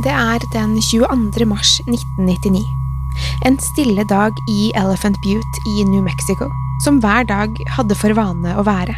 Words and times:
Det 0.00 0.08
er 0.08 0.40
den 0.54 0.78
22. 0.80 1.44
mars 1.44 1.74
1999. 1.84 2.64
En 3.44 3.58
stille 3.60 4.04
dag 4.08 4.32
i 4.48 4.72
Elephant 4.74 5.18
Butte 5.20 5.60
i 5.68 5.84
New 5.84 6.00
Mexico, 6.00 6.48
som 6.80 6.96
hver 7.02 7.26
dag 7.28 7.60
hadde 7.76 7.98
for 8.00 8.16
vane 8.16 8.54
å 8.56 8.64
være. 8.64 8.96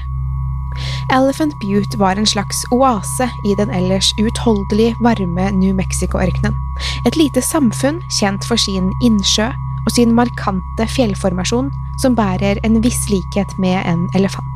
Elephant 1.10 1.58
Butte 1.58 1.98
var 1.98 2.14
en 2.14 2.30
slags 2.30 2.62
oase 2.70 3.26
i 3.42 3.56
den 3.58 3.74
ellers 3.74 4.12
uutholdelig 4.22 4.94
varme 5.02 5.50
New 5.58 5.74
Mexico-ørkenen. 5.74 6.54
Et 7.10 7.18
lite 7.18 7.42
samfunn 7.42 7.98
kjent 8.20 8.46
for 8.46 8.54
sin 8.54 8.92
innsjø 9.02 9.50
og 9.50 9.92
sin 9.98 10.14
markante 10.14 10.86
fjellformasjon 10.94 11.74
som 11.98 12.14
bærer 12.14 12.62
en 12.62 12.78
viss 12.86 13.08
likhet 13.10 13.58
med 13.58 13.82
en 13.82 14.06
elefant. 14.14 14.53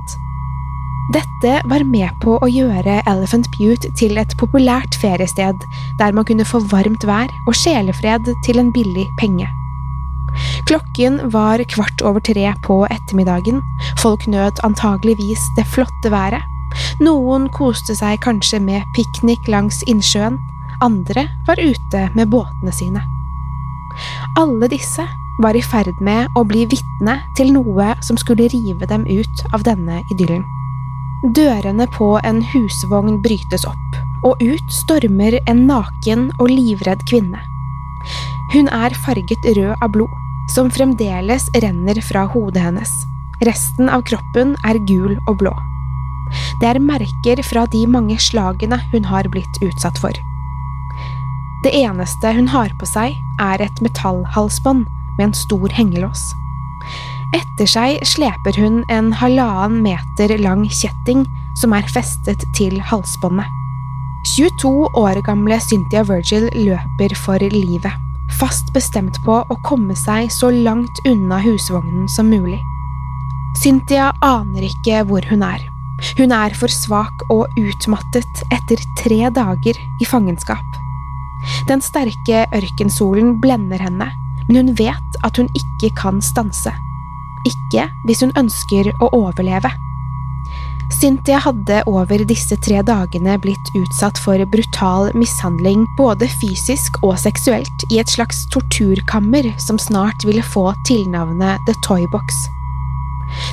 Dette 1.09 1.63
var 1.65 1.85
med 1.89 2.11
på 2.21 2.35
å 2.37 2.49
gjøre 2.53 2.99
Elephant 3.09 3.47
Butte 3.55 3.89
til 3.97 4.19
et 4.21 4.35
populært 4.37 4.97
feriested 5.01 5.63
der 5.97 6.13
man 6.13 6.27
kunne 6.29 6.45
få 6.45 6.61
varmt 6.69 7.07
vær 7.09 7.33
og 7.49 7.57
sjelefred 7.57 8.29
til 8.45 8.61
en 8.61 8.69
billig 8.75 9.07
penge. 9.21 9.49
Klokken 10.69 11.17
var 11.33 11.65
kvart 11.73 12.05
over 12.05 12.21
tre 12.21 12.51
på 12.67 12.83
ettermiddagen, 12.93 13.63
folk 14.03 14.27
nøt 14.29 14.61
antageligvis 14.69 15.47
det 15.57 15.65
flotte 15.73 16.13
været. 16.13 16.45
Noen 17.01 17.49
koste 17.57 17.97
seg 17.97 18.21
kanskje 18.27 18.61
med 18.61 18.85
piknik 18.93 19.49
langs 19.49 19.81
innsjøen, 19.89 20.37
andre 20.85 21.25
var 21.49 21.57
ute 21.57 22.05
med 22.13 22.29
båtene 22.29 22.75
sine. 22.77 23.01
Alle 24.37 24.69
disse 24.69 25.09
var 25.41 25.57
i 25.57 25.65
ferd 25.65 26.05
med 26.05 26.37
å 26.37 26.45
bli 26.45 26.69
vitne 26.69 27.17
til 27.39 27.55
noe 27.57 27.95
som 28.05 28.21
skulle 28.21 28.53
rive 28.53 28.93
dem 28.93 29.09
ut 29.09 29.45
av 29.57 29.65
denne 29.65 30.03
idyllen. 30.13 30.45
Dørene 31.19 31.89
på 31.91 32.13
en 32.23 32.45
husvogn 32.47 33.17
brytes 33.25 33.65
opp, 33.67 33.97
og 34.23 34.39
ut 34.39 34.69
stormer 34.71 35.35
en 35.51 35.65
naken 35.67 36.29
og 36.39 36.47
livredd 36.53 37.03
kvinne. 37.11 37.41
Hun 38.55 38.71
er 38.71 38.95
farget 39.03 39.49
rød 39.57 39.75
av 39.83 39.91
blod, 39.97 40.15
som 40.55 40.71
fremdeles 40.71 41.49
renner 41.59 41.99
fra 42.07 42.23
hodet 42.31 42.63
hennes. 42.63 42.93
Resten 43.43 43.91
av 43.91 44.07
kroppen 44.07 44.55
er 44.63 44.79
gul 44.87 45.19
og 45.27 45.41
blå. 45.43 45.57
Det 46.63 46.71
er 46.71 46.79
merker 46.79 47.43
fra 47.43 47.67
de 47.67 47.83
mange 47.91 48.21
slagene 48.23 48.79
hun 48.93 49.11
har 49.11 49.27
blitt 49.33 49.59
utsatt 49.65 49.99
for. 49.99 50.15
Det 51.67 51.75
eneste 51.75 52.31
hun 52.37 52.47
har 52.55 52.71
på 52.79 52.87
seg, 52.87 53.19
er 53.43 53.59
et 53.65 53.83
metallhalsbånd 53.83 54.87
med 55.19 55.25
en 55.27 55.35
stor 55.35 55.75
hengelås. 55.75 56.29
Etter 57.37 57.69
seg 57.69 57.99
sleper 58.07 58.57
hun 58.57 58.81
en 58.89 59.13
halvannen 59.21 59.83
meter 59.85 60.37
lang 60.41 60.65
kjetting 60.71 61.27
som 61.59 61.75
er 61.77 61.89
festet 61.91 62.45
til 62.57 62.79
halsbåndet. 62.81 63.47
22 64.37 64.71
år 64.99 65.21
gamle 65.27 65.59
Cynthia 65.63 66.03
Virgil 66.07 66.49
løper 66.55 67.15
for 67.19 67.43
livet, 67.53 67.93
fast 68.39 68.73
bestemt 68.75 69.21
på 69.25 69.41
å 69.41 69.59
komme 69.67 69.97
seg 69.97 70.33
så 70.33 70.51
langt 70.53 71.03
unna 71.09 71.41
husvognen 71.43 72.09
som 72.13 72.31
mulig. 72.33 72.59
Cynthia 73.59 74.13
aner 74.25 74.69
ikke 74.69 75.03
hvor 75.09 75.25
hun 75.31 75.43
er. 75.43 75.63
Hun 76.19 76.33
er 76.35 76.55
for 76.55 76.71
svak 76.71 77.25
og 77.35 77.49
utmattet 77.59 78.43
etter 78.55 78.83
tre 79.01 79.31
dager 79.35 79.79
i 79.99 80.07
fangenskap. 80.07 80.67
Den 81.71 81.83
sterke 81.83 82.45
ørkensolen 82.55 83.39
blender 83.43 83.83
henne, 83.83 84.11
men 84.47 84.61
hun 84.61 84.77
vet 84.79 85.23
at 85.27 85.41
hun 85.41 85.51
ikke 85.59 85.91
kan 85.99 86.23
stanse. 86.23 86.75
Ikke 87.49 87.89
hvis 88.07 88.25
hun 88.25 88.35
ønsker 88.39 88.91
å 89.01 89.13
overleve. 89.17 89.73
Cynthia 90.89 91.39
hadde 91.45 91.83
over 91.87 92.23
disse 92.27 92.57
tre 92.65 92.81
dagene 92.83 93.37
blitt 93.43 93.73
utsatt 93.77 94.19
for 94.19 94.41
brutal 94.51 95.11
mishandling 95.15 95.85
både 95.99 96.27
fysisk 96.41 96.97
og 97.05 97.19
seksuelt 97.21 97.85
i 97.93 98.01
et 98.01 98.09
slags 98.09 98.47
torturkammer 98.55 99.51
som 99.61 99.79
snart 99.79 100.25
ville 100.25 100.43
få 100.43 100.71
tilnavnet 100.89 101.61
The 101.69 101.77
Toybox. 101.87 102.41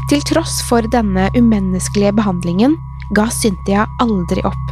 Til 0.09 0.23
tross 0.25 0.61
for 0.65 0.87
denne 0.87 1.27
umenneskelige 1.35 2.15
behandlingen 2.15 2.79
ga 3.13 3.27
Cynthia 3.29 3.85
aldri 4.01 4.41
opp. 4.47 4.71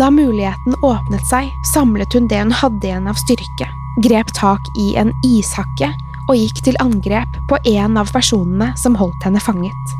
Da 0.00 0.08
muligheten 0.14 0.78
åpnet 0.86 1.26
seg, 1.28 1.50
samlet 1.74 2.14
hun 2.14 2.28
det 2.30 2.40
hun 2.40 2.54
hadde 2.62 2.88
igjen 2.88 3.10
av 3.10 3.18
styrke, 3.20 3.68
grep 4.06 4.30
tak 4.38 4.70
i 4.80 4.94
en 4.96 5.12
ishakke 5.26 5.90
og 6.28 6.36
gikk 6.36 6.62
til 6.66 6.78
angrep 6.84 7.40
på 7.50 7.58
en 7.72 7.96
av 8.00 8.12
personene 8.14 8.74
som 8.78 8.96
holdt 8.98 9.24
henne 9.26 9.40
fanget. 9.42 9.96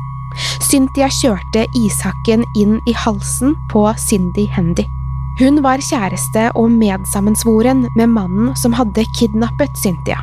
Cynthia 0.61 1.09
kjørte 1.09 1.65
ishakken 1.75 2.45
inn 2.57 2.77
i 2.87 2.93
halsen 2.93 3.55
på 3.71 3.87
Cindy 3.97 4.45
Hendy. 4.53 4.85
Hun 5.39 5.61
var 5.63 5.81
kjæreste 5.81 6.49
og 6.59 6.71
medsammensvoren 6.75 7.85
med 7.95 8.11
mannen 8.11 8.51
som 8.59 8.75
hadde 8.75 9.07
kidnappet 9.17 9.77
Cynthia. 9.79 10.19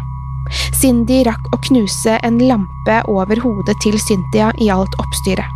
Cindy 0.76 1.22
rakk 1.26 1.48
å 1.54 1.58
knuse 1.66 2.18
en 2.22 2.38
lampe 2.38 3.00
over 3.10 3.40
hodet 3.42 3.78
til 3.82 3.96
Cynthia 3.98 4.52
i 4.62 4.68
alt 4.70 4.94
oppstyret. 5.02 5.48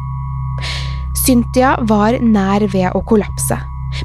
Cynthia 1.14 1.76
var 1.86 2.16
nær 2.24 2.64
ved 2.72 2.96
å 2.96 3.04
kollapse, 3.06 3.58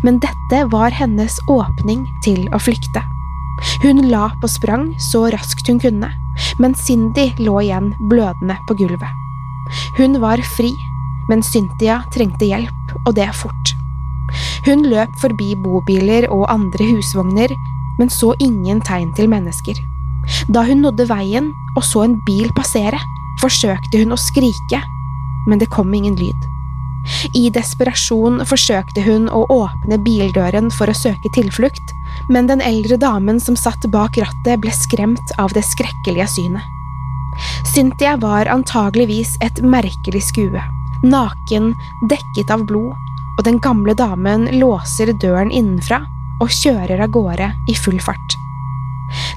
men 0.04 0.20
dette 0.22 0.62
var 0.74 0.94
hennes 0.94 1.40
åpning 1.50 2.04
til 2.26 2.46
å 2.54 2.60
flykte. 2.62 3.02
Hun 3.82 4.04
la 4.12 4.28
på 4.42 4.50
sprang 4.52 4.90
så 5.00 5.26
raskt 5.34 5.72
hun 5.72 5.80
kunne, 5.82 6.12
men 6.60 6.76
Cindy 6.76 7.30
lå 7.42 7.60
igjen 7.64 7.94
blødende 8.10 8.58
på 8.68 8.78
gulvet. 8.80 9.10
Hun 9.98 10.20
var 10.22 10.42
fri, 10.56 10.74
men 11.30 11.44
Cynthia 11.44 12.04
trengte 12.14 12.48
hjelp, 12.50 12.96
og 13.06 13.16
det 13.18 13.32
fort. 13.38 13.74
Hun 14.66 14.86
løp 14.90 15.14
forbi 15.22 15.54
bobiler 15.62 16.28
og 16.34 16.48
andre 16.52 16.90
husvogner, 16.94 17.54
men 18.00 18.12
så 18.12 18.34
ingen 18.44 18.82
tegn 18.84 19.14
til 19.16 19.30
mennesker. 19.32 19.78
Da 20.50 20.66
hun 20.66 20.82
nådde 20.84 21.08
veien 21.10 21.52
og 21.78 21.84
så 21.86 22.06
en 22.06 22.18
bil 22.26 22.50
passere, 22.58 23.00
forsøkte 23.42 24.02
hun 24.02 24.16
å 24.16 24.20
skrike, 24.20 24.82
men 25.46 25.62
det 25.62 25.72
kom 25.74 25.94
ingen 25.94 26.18
lyd. 26.20 26.52
I 27.38 27.50
desperasjon 27.54 28.42
forsøkte 28.50 29.04
hun 29.06 29.28
å 29.30 29.44
åpne 29.54 30.00
bildøren 30.02 30.72
for 30.74 30.90
å 30.90 30.98
søke 30.98 31.30
tilflukt, 31.36 31.94
men 32.30 32.48
den 32.48 32.62
eldre 32.62 32.98
damen 32.98 33.40
som 33.40 33.58
satt 33.60 33.86
bak 33.94 34.18
rattet 34.22 34.62
ble 34.64 34.74
skremt 34.74 35.36
av 35.42 35.54
det 35.56 35.66
skrekkelige 35.66 36.28
synet. 36.28 36.64
Cynthia 37.74 38.16
var 38.18 38.48
antageligvis 38.48 39.36
et 39.44 39.60
merkelig 39.62 40.24
skue, 40.30 40.62
naken, 41.04 41.74
dekket 42.10 42.52
av 42.54 42.64
blod, 42.70 42.96
og 43.36 43.44
den 43.44 43.60
gamle 43.60 43.94
damen 43.98 44.48
låser 44.56 45.12
døren 45.20 45.52
innenfra 45.52 46.06
og 46.44 46.52
kjører 46.52 47.04
av 47.04 47.12
gårde 47.16 47.52
i 47.72 47.76
full 47.76 48.00
fart. 48.04 48.40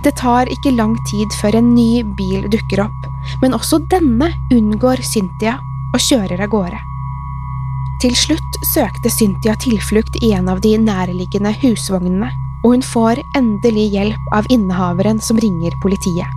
Det 0.03 0.15
tar 0.17 0.49
ikke 0.51 0.75
lang 0.77 0.97
tid 1.11 1.33
før 1.41 1.59
en 1.59 1.73
ny 1.75 2.03
bil 2.19 2.47
dukker 2.51 2.85
opp, 2.87 3.09
men 3.43 3.57
også 3.57 3.83
denne 3.91 4.31
unngår 4.55 5.03
Cynthia 5.05 5.59
og 5.93 6.01
kjører 6.03 6.41
av 6.45 6.53
gårde. 6.53 6.79
Til 7.99 8.15
slutt 8.15 8.61
søkte 8.71 9.11
Cynthia 9.11 9.57
tilflukt 9.59 10.21
i 10.23 10.31
en 10.39 10.49
av 10.49 10.63
de 10.63 10.77
nærliggende 10.79 11.51
husvognene, 11.65 12.31
og 12.65 12.75
hun 12.75 12.85
får 12.85 13.23
endelig 13.39 13.89
hjelp 13.95 14.35
av 14.35 14.49
innehaveren 14.53 15.23
som 15.23 15.39
ringer 15.41 15.77
politiet. 15.83 16.29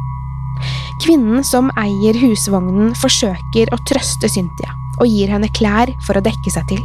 Kvinnen 1.02 1.44
som 1.48 1.72
eier 1.80 2.18
husvognen, 2.22 2.94
forsøker 2.98 3.72
å 3.74 3.82
trøste 3.90 4.30
Cynthia 4.30 4.76
og 5.02 5.08
gir 5.10 5.32
henne 5.34 5.50
klær 5.50 5.90
for 6.06 6.20
å 6.20 6.24
dekke 6.24 6.54
seg 6.54 6.68
til. 6.70 6.82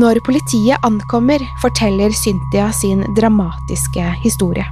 Når 0.00 0.22
politiet 0.24 0.80
ankommer, 0.86 1.42
forteller 1.60 2.14
Cynthia 2.14 2.70
sin 2.72 3.02
dramatiske 3.16 4.14
historie. 4.22 4.64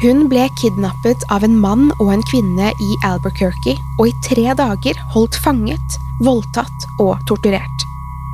Hun 0.00 0.24
ble 0.30 0.46
kidnappet 0.58 1.26
av 1.30 1.44
en 1.44 1.58
mann 1.60 1.90
og 1.98 2.08
en 2.14 2.24
kvinne 2.30 2.72
i 2.80 2.96
Albuquerque 3.06 3.76
og 3.98 4.08
i 4.08 4.14
tre 4.24 4.48
dager 4.58 4.98
holdt 5.12 5.36
fanget, 5.44 5.98
voldtatt 6.24 6.88
og 7.02 7.18
torturert. 7.28 7.91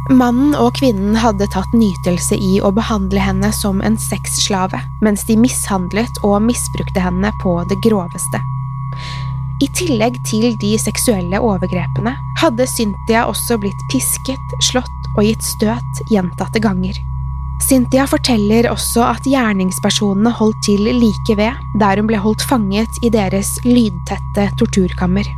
Mannen 0.08 0.55
og 0.56 0.78
kvinnen 0.78 1.19
hadde 1.20 1.44
tatt 1.52 1.75
nytelse 1.76 2.37
i 2.40 2.55
å 2.64 2.70
behandle 2.72 3.20
henne 3.20 3.50
som 3.52 3.82
en 3.84 3.99
sexslave, 4.00 4.81
mens 5.05 5.26
de 5.28 5.37
mishandlet 5.37 6.22
og 6.25 6.40
misbrukte 6.46 7.02
henne 7.05 7.28
på 7.43 7.52
det 7.69 7.76
groveste. 7.84 8.40
I 9.60 9.69
tillegg 9.76 10.16
til 10.25 10.55
de 10.62 10.70
seksuelle 10.81 11.40
overgrepene 11.44 12.14
hadde 12.40 12.66
Cynthia 12.70 13.26
også 13.28 13.58
blitt 13.60 13.84
pisket, 13.93 14.55
slått 14.64 15.10
og 15.16 15.26
gitt 15.26 15.44
støt 15.44 16.00
gjentatte 16.08 16.62
ganger. 16.62 16.96
Cynthia 17.69 18.06
forteller 18.08 18.70
også 18.70 19.02
at 19.10 19.26
gjerningspersonene 19.28 20.32
holdt 20.38 20.62
til 20.64 20.88
like 20.88 21.37
ved, 21.37 21.58
der 21.82 22.00
hun 22.00 22.08
ble 22.08 22.22
holdt 22.22 22.46
fanget 22.49 23.02
i 23.05 23.12
deres 23.12 23.58
lydtette 23.66 24.49
torturkammer. 24.56 25.28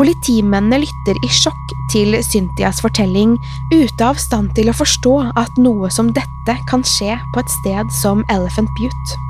Politimennene 0.00 0.80
lytter 0.82 1.18
i 1.20 1.28
sjokk 1.28 1.74
til 1.92 2.16
Cynthias 2.24 2.80
fortelling, 2.82 3.34
ute 3.72 4.06
av 4.06 4.20
stand 4.20 4.54
til 4.56 4.70
å 4.72 4.76
forstå 4.76 5.16
at 5.38 5.58
noe 5.60 5.90
som 5.92 6.08
dette 6.16 6.56
kan 6.70 6.84
skje 6.86 7.18
på 7.34 7.42
et 7.42 7.52
sted 7.52 7.92
som 8.00 8.24
Elephant 8.32 8.72
Butte. 8.78 9.20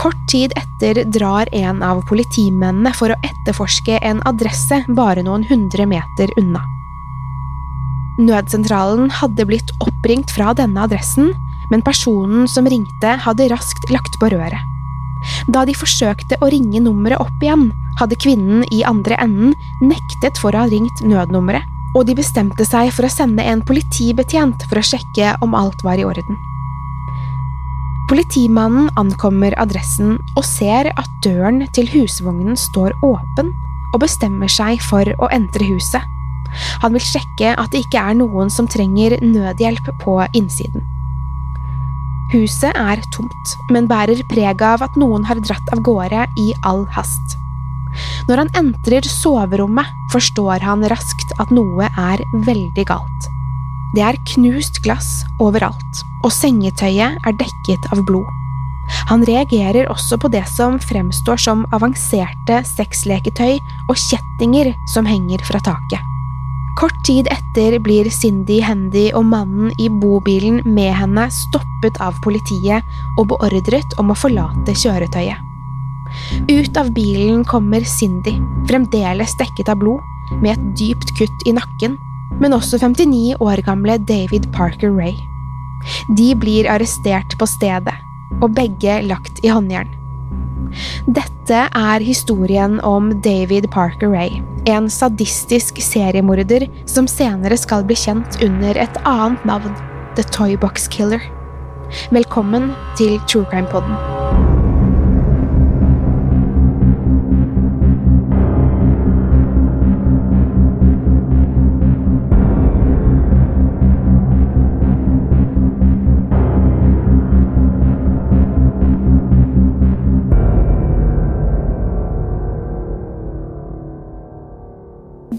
Kort 0.00 0.20
tid 0.32 0.54
etter 0.56 1.02
drar 1.12 1.48
en 1.52 1.82
av 1.84 2.00
politimennene 2.08 2.92
for 2.96 3.12
å 3.12 3.18
etterforske 3.26 3.98
en 4.00 4.22
adresse 4.28 4.80
bare 4.96 5.22
noen 5.26 5.44
hundre 5.46 5.86
meter 5.86 6.32
unna. 6.40 6.64
Nødsentralen 8.20 9.12
hadde 9.20 9.46
blitt 9.48 9.70
oppringt 9.84 10.32
fra 10.32 10.54
denne 10.56 10.82
adressen, 10.88 11.30
men 11.70 11.84
personen 11.86 12.48
som 12.50 12.66
ringte, 12.68 13.14
hadde 13.22 13.48
raskt 13.52 13.92
lagt 13.92 14.18
på 14.20 14.32
røret. 14.32 14.79
Da 15.48 15.64
de 15.68 15.74
forsøkte 15.76 16.38
å 16.40 16.50
ringe 16.52 16.82
nummeret 16.84 17.20
opp 17.22 17.44
igjen, 17.44 17.70
hadde 18.00 18.18
kvinnen 18.20 18.64
i 18.72 18.82
andre 18.88 19.18
enden 19.20 19.54
nektet 19.84 20.38
for 20.40 20.54
å 20.54 20.64
ha 20.64 20.70
ringt 20.70 21.02
nødnummeret, 21.04 21.66
og 21.96 22.06
de 22.06 22.14
bestemte 22.18 22.64
seg 22.66 22.92
for 22.94 23.06
å 23.06 23.12
sende 23.12 23.42
en 23.42 23.64
politibetjent 23.66 24.68
for 24.70 24.78
å 24.78 24.86
sjekke 24.92 25.34
om 25.44 25.56
alt 25.58 25.82
var 25.86 25.98
i 25.98 26.06
orden. 26.06 26.38
Politimannen 28.10 28.88
ankommer 28.98 29.54
adressen 29.62 30.16
og 30.34 30.46
ser 30.46 30.90
at 30.90 31.10
døren 31.22 31.62
til 31.76 31.90
husvognen 31.92 32.58
står 32.58 32.96
åpen, 33.06 33.52
og 33.94 34.02
bestemmer 34.02 34.50
seg 34.50 34.82
for 34.82 35.06
å 35.18 35.30
entre 35.34 35.66
huset. 35.66 36.02
Han 36.82 36.94
vil 36.96 37.04
sjekke 37.06 37.54
at 37.54 37.70
det 37.70 37.84
ikke 37.84 38.02
er 38.10 38.18
noen 38.18 38.50
som 38.50 38.66
trenger 38.70 39.18
nødhjelp 39.22 39.92
på 40.02 40.16
innsiden. 40.34 40.82
Huset 42.30 42.76
er 42.78 43.00
tomt, 43.10 43.54
men 43.74 43.88
bærer 43.90 44.20
preg 44.30 44.62
av 44.62 44.84
at 44.86 44.96
noen 45.00 45.24
har 45.26 45.40
dratt 45.42 45.72
av 45.74 45.80
gårde 45.82 46.28
i 46.38 46.52
all 46.62 46.84
hast. 46.94 47.34
Når 48.28 48.44
han 48.44 48.52
entrer 48.60 49.02
soverommet, 49.02 49.88
forstår 50.12 50.62
han 50.62 50.86
raskt 50.92 51.34
at 51.42 51.50
noe 51.50 51.88
er 51.98 52.22
veldig 52.46 52.84
galt. 52.86 53.30
Det 53.96 54.04
er 54.06 54.20
knust 54.36 54.78
glass 54.84 55.24
overalt, 55.42 56.04
og 56.22 56.30
sengetøyet 56.30 57.18
er 57.18 57.38
dekket 57.40 57.90
av 57.90 58.04
blod. 58.06 58.30
Han 59.10 59.26
reagerer 59.26 59.90
også 59.90 60.18
på 60.22 60.30
det 60.30 60.44
som 60.50 60.78
fremstår 60.82 61.42
som 61.42 61.66
avanserte 61.74 62.62
sexleketøy 62.66 63.58
og 63.88 63.98
kjettinger 63.98 64.70
som 64.94 65.06
henger 65.06 65.42
fra 65.46 65.62
taket. 65.66 66.06
Kort 66.78 66.96
tid 67.04 67.28
etter 67.32 67.78
blir 67.82 68.08
Cindy 68.14 68.60
Hendy 68.64 69.08
og 69.16 69.26
mannen 69.28 69.72
i 69.78 69.88
bobilen 69.90 70.60
med 70.64 70.92
henne 70.96 71.26
stoppet 71.34 71.98
av 72.00 72.18
politiet 72.24 72.86
og 73.18 73.30
beordret 73.32 73.96
om 74.00 74.12
å 74.12 74.18
forlate 74.18 74.76
kjøretøyet. 74.76 75.48
Ut 76.50 76.78
av 76.78 76.90
bilen 76.94 77.44
kommer 77.46 77.84
Cindy, 77.86 78.36
fremdeles 78.70 79.36
dekket 79.38 79.70
av 79.70 79.78
blod, 79.82 80.02
med 80.42 80.54
et 80.54 80.70
dypt 80.78 81.12
kutt 81.18 81.46
i 81.46 81.54
nakken 81.54 81.98
men 82.40 82.56
også 82.56 82.80
59 82.80 83.40
år 83.42 83.62
gamle 83.66 83.98
David 84.08 84.48
Parker 84.54 84.92
Ray. 84.94 85.16
De 86.16 86.32
blir 86.36 86.68
arrestert 86.70 87.36
på 87.40 87.48
stedet, 87.48 87.96
og 88.40 88.52
begge 88.56 89.00
lagt 89.08 89.42
i 89.44 89.52
håndjern. 89.52 89.90
Dette 91.10 91.64
er 91.66 92.04
historien 92.04 92.78
om 92.86 93.10
David 93.24 93.70
Parker 93.74 94.12
Ray, 94.12 94.38
en 94.70 94.90
sadistisk 94.92 95.80
seriemorder 95.82 96.68
som 96.90 97.08
senere 97.10 97.58
skal 97.58 97.86
bli 97.88 97.98
kjent 97.98 98.38
under 98.44 98.78
et 98.78 99.02
annet 99.08 99.44
navn, 99.48 99.74
The 100.16 100.26
Toybox 100.30 100.88
Killer. 100.92 101.22
Velkommen 102.14 102.70
til 102.98 103.18
True 103.26 103.48
Crime 103.50 103.70
Podden. 103.72 104.59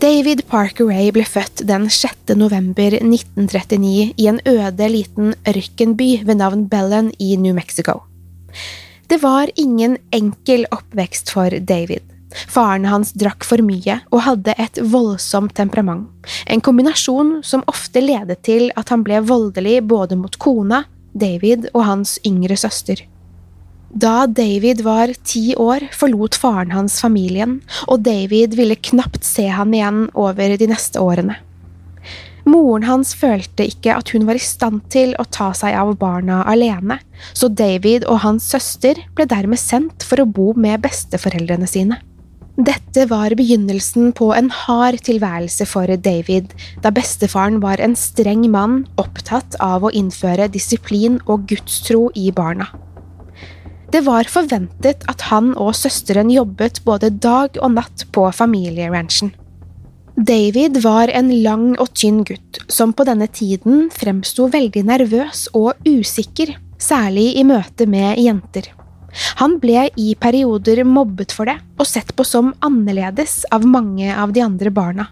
David 0.01 0.48
Parker 0.50 0.88
Ray 0.89 1.12
ble 1.13 1.21
født 1.30 1.62
den 1.69 1.83
6. 1.86 2.31
november 2.33 2.95
1939 2.98 4.15
i 4.18 4.25
en 4.31 4.39
øde 4.50 4.88
liten 4.89 5.36
ørkenby 5.45 6.24
ved 6.25 6.39
navn 6.39 6.63
Bellen 6.71 7.12
i 7.21 7.36
New 7.38 7.53
Mexico. 7.53 7.99
Det 9.06 9.19
var 9.21 9.52
ingen 9.61 9.99
enkel 10.09 10.66
oppvekst 10.73 11.30
for 11.30 11.54
David. 11.54 12.02
Faren 12.49 12.90
hans 12.90 13.14
drakk 13.14 13.45
for 13.45 13.61
mye 13.61 13.99
og 14.09 14.25
hadde 14.25 14.57
et 14.57 14.81
voldsomt 14.81 15.54
temperament, 15.54 16.09
en 16.49 16.66
kombinasjon 16.66 17.44
som 17.45 17.68
ofte 17.69 18.02
ledet 18.02 18.42
til 18.47 18.71
at 18.73 18.90
han 18.90 19.06
ble 19.06 19.21
voldelig 19.21 19.83
både 19.85 20.18
mot 20.18 20.40
kona, 20.42 20.87
David 21.14 21.69
og 21.75 21.85
hans 21.85 22.18
yngre 22.25 22.57
søster. 22.57 23.06
Da 23.92 24.26
David 24.26 24.81
var 24.81 25.12
ti 25.28 25.52
år, 25.60 25.83
forlot 25.92 26.38
faren 26.40 26.71
hans 26.71 27.02
familien, 27.04 27.60
og 27.92 28.06
David 28.06 28.56
ville 28.56 28.78
knapt 28.80 29.26
se 29.28 29.50
han 29.52 29.74
igjen 29.76 30.06
over 30.16 30.56
de 30.56 30.68
neste 30.71 31.02
årene. 31.04 31.36
Moren 32.48 32.86
hans 32.88 33.12
følte 33.14 33.68
ikke 33.68 33.94
at 33.94 34.14
hun 34.16 34.24
var 34.26 34.40
i 34.40 34.42
stand 34.42 34.86
til 34.94 35.12
å 35.19 35.26
ta 35.30 35.52
seg 35.54 35.76
av 35.78 35.92
barna 36.00 36.40
alene, 36.50 36.98
så 37.38 37.52
David 37.52 38.07
og 38.07 38.24
hans 38.24 38.48
søster 38.50 38.98
ble 39.18 39.28
dermed 39.30 39.60
sendt 39.60 40.07
for 40.07 40.24
å 40.24 40.30
bo 40.40 40.54
med 40.56 40.81
besteforeldrene 40.86 41.68
sine. 41.69 42.00
Dette 42.62 43.06
var 43.10 43.36
begynnelsen 43.38 44.12
på 44.16 44.31
en 44.36 44.50
hard 44.54 45.02
tilværelse 45.06 45.68
for 45.69 45.92
David, 46.00 46.56
da 46.81 46.92
bestefaren 46.95 47.60
var 47.64 47.83
en 47.83 47.95
streng 48.00 48.48
mann 48.54 48.86
opptatt 49.02 49.60
av 49.60 49.83
å 49.83 49.94
innføre 49.95 50.50
disiplin 50.52 51.19
og 51.28 51.48
gudstro 51.52 52.10
i 52.16 52.30
barna. 52.36 52.71
Det 53.92 54.06
var 54.06 54.28
forventet 54.31 55.04
at 55.12 55.28
han 55.28 55.52
og 55.60 55.74
søsteren 55.76 56.30
jobbet 56.31 56.80
både 56.88 57.10
dag 57.12 57.57
og 57.60 57.74
natt 57.76 58.06
på 58.16 58.24
familieranchen. 58.31 59.33
David 60.16 60.78
var 60.83 61.12
en 61.12 61.31
lang 61.44 61.71
og 61.80 61.92
tynn 61.98 62.21
gutt 62.28 62.60
som 62.71 62.94
på 62.95 63.04
denne 63.07 63.28
tiden 63.31 63.90
fremsto 63.92 64.48
veldig 64.52 64.83
nervøs 64.88 65.48
og 65.57 65.80
usikker, 65.88 66.54
særlig 66.80 67.33
i 67.40 67.44
møte 67.48 67.88
med 67.90 68.19
jenter. 68.21 68.69
Han 69.42 69.57
ble 69.60 69.90
i 70.00 70.14
perioder 70.16 70.83
mobbet 70.88 71.36
for 71.36 71.52
det 71.52 71.57
og 71.76 71.88
sett 71.90 72.14
på 72.16 72.24
som 72.28 72.54
annerledes 72.64 73.42
av 73.52 73.68
mange 73.68 74.07
av 74.16 74.31
de 74.31 74.44
andre 74.45 74.71
barna. 74.71 75.10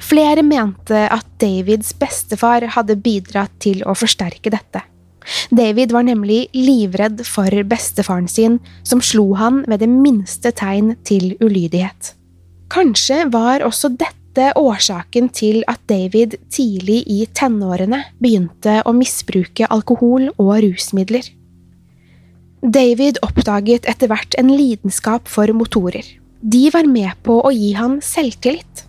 Flere 0.00 0.44
mente 0.44 1.06
at 1.12 1.26
Davids 1.40 1.94
bestefar 1.96 2.66
hadde 2.76 3.00
bidratt 3.00 3.56
til 3.64 3.84
å 3.84 3.96
forsterke 3.96 4.52
dette. 4.52 4.84
David 5.50 5.92
var 5.92 6.06
nemlig 6.08 6.46
livredd 6.56 7.24
for 7.26 7.52
bestefaren 7.68 8.28
sin, 8.28 8.58
som 8.82 9.02
slo 9.04 9.32
han 9.38 9.64
ved 9.68 9.82
det 9.84 9.90
minste 9.90 10.52
tegn 10.56 10.94
til 11.08 11.34
ulydighet. 11.40 12.14
Kanskje 12.72 13.24
var 13.32 13.64
også 13.64 13.92
dette 13.96 14.52
årsaken 14.56 15.30
til 15.34 15.62
at 15.68 15.80
David 15.90 16.36
tidlig 16.52 17.02
i 17.10 17.24
tenårene 17.34 18.04
begynte 18.22 18.80
å 18.86 18.94
misbruke 18.96 19.66
alkohol 19.72 20.28
og 20.36 20.52
rusmidler. 20.64 21.24
David 22.58 23.20
oppdaget 23.22 23.86
etter 23.88 24.10
hvert 24.10 24.34
en 24.38 24.50
lidenskap 24.50 25.28
for 25.30 25.50
motorer. 25.54 26.04
De 26.42 26.68
var 26.74 26.86
med 26.90 27.14
på 27.26 27.38
å 27.42 27.50
gi 27.54 27.72
han 27.78 27.98
selvtillit. 28.02 28.84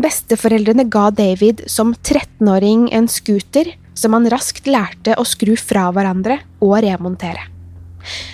Besteforeldrene 0.00 0.86
ga 0.90 1.10
David 1.14 1.64
som 1.70 1.92
13-åring 1.94 2.88
en 2.94 3.08
scooter 3.10 3.74
som 3.94 4.14
han 4.16 4.28
raskt 4.32 4.68
lærte 4.70 5.16
å 5.18 5.24
skru 5.26 5.54
fra 5.60 5.88
hverandre 5.94 6.40
og 6.60 6.78
remontere. 6.84 7.48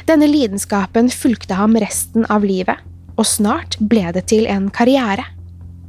Denne 0.08 0.28
lidenskapen 0.30 1.10
fulgte 1.12 1.58
ham 1.58 1.76
resten 1.76 2.24
av 2.32 2.46
livet, 2.46 2.78
og 3.18 3.26
snart 3.26 3.76
ble 3.80 4.06
det 4.14 4.28
til 4.32 4.46
en 4.48 4.70
karriere. 4.72 5.26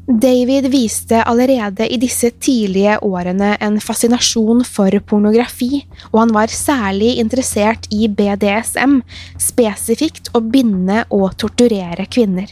David 0.09 0.71
viste 0.73 1.19
allerede 1.21 1.85
i 1.85 1.99
disse 2.01 2.31
tidlige 2.41 2.95
årene 3.05 3.51
en 3.61 3.77
fascinasjon 3.77 4.63
for 4.65 4.95
pornografi, 5.05 5.83
og 6.09 6.23
han 6.23 6.33
var 6.33 6.49
særlig 6.49 7.19
interessert 7.21 7.85
i 7.93 8.09
BDSM, 8.09 9.03
spesifikt 9.37 10.31
å 10.33 10.41
binde 10.41 11.03
og 11.13 11.37
torturere 11.37 12.09
kvinner. 12.09 12.49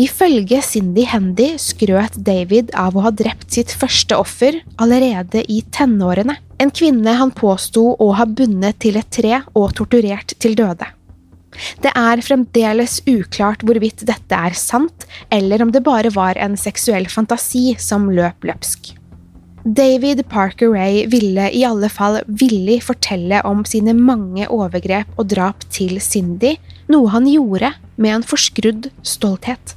Ifølge 0.00 0.62
Cindy 0.64 1.04
Hendy 1.04 1.50
skrøt 1.60 2.14
David 2.24 2.70
av 2.78 2.96
å 2.96 3.02
ha 3.04 3.10
drept 3.12 3.52
sitt 3.52 3.74
første 3.76 4.16
offer 4.16 4.56
allerede 4.80 5.42
i 5.52 5.60
tenårene, 5.74 6.38
en 6.56 6.72
kvinne 6.72 7.12
han 7.18 7.32
påsto 7.36 7.90
å 8.00 8.08
ha 8.16 8.24
bundet 8.24 8.80
til 8.80 8.96
et 8.96 9.10
tre 9.12 9.42
og 9.52 9.74
torturert 9.76 10.32
til 10.40 10.56
døde. 10.56 10.88
Det 11.84 11.92
er 11.92 12.22
fremdeles 12.24 13.02
uklart 13.04 13.60
hvorvidt 13.68 14.06
dette 14.08 14.32
er 14.32 14.56
sant, 14.56 15.04
eller 15.28 15.60
om 15.60 15.74
det 15.74 15.84
bare 15.84 16.12
var 16.14 16.40
en 16.40 16.56
seksuell 16.56 17.10
fantasi 17.12 17.74
som 17.76 18.08
løp 18.08 18.48
løpsk. 18.48 18.94
David 19.62 20.24
Parker 20.32 20.72
Ray 20.72 21.04
ville 21.12 21.44
i 21.54 21.60
alle 21.68 21.92
fall 21.92 22.22
villig 22.26 22.80
fortelle 22.88 23.44
om 23.46 23.60
sine 23.68 23.92
mange 23.94 24.48
overgrep 24.48 25.12
og 25.20 25.28
drap 25.30 25.68
til 25.70 26.00
Cindy, 26.02 26.56
noe 26.90 27.12
han 27.12 27.28
gjorde 27.30 27.74
med 28.00 28.16
en 28.16 28.26
forskrudd 28.26 28.88
stolthet. 29.06 29.76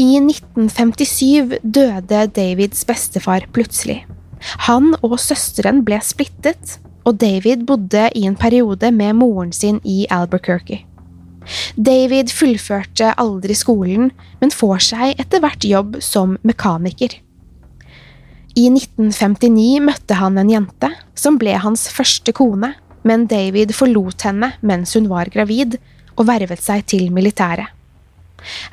I 0.00 0.16
1957 0.16 1.58
døde 1.60 2.20
Davids 2.32 2.86
bestefar 2.88 3.44
plutselig. 3.52 3.98
Han 4.64 4.94
og 5.04 5.18
søsteren 5.20 5.82
ble 5.84 5.98
splittet, 6.00 6.78
og 7.04 7.18
David 7.20 7.66
bodde 7.68 8.06
i 8.16 8.22
en 8.24 8.36
periode 8.38 8.88
med 8.96 9.18
moren 9.18 9.50
sin 9.52 9.80
i 9.84 10.06
Albuquerque. 10.08 10.86
David 11.76 12.32
fullførte 12.32 13.10
aldri 13.20 13.56
skolen, 13.58 14.08
men 14.40 14.54
får 14.54 14.86
seg 14.86 15.20
etter 15.20 15.42
hvert 15.44 15.66
jobb 15.68 15.98
som 16.04 16.38
mekaniker. 16.48 17.18
I 18.56 18.70
1959 18.70 19.82
møtte 19.84 20.16
han 20.16 20.40
en 20.40 20.52
jente 20.54 20.90
som 21.18 21.36
ble 21.40 21.58
hans 21.60 21.88
første 21.92 22.32
kone, 22.36 22.72
men 23.04 23.28
David 23.28 23.76
forlot 23.76 24.24
henne 24.28 24.54
mens 24.64 24.96
hun 24.96 25.10
var 25.12 25.28
gravid, 25.34 25.76
og 26.16 26.26
vervet 26.30 26.64
seg 26.64 26.88
til 26.88 27.12
militæret. 27.12 27.68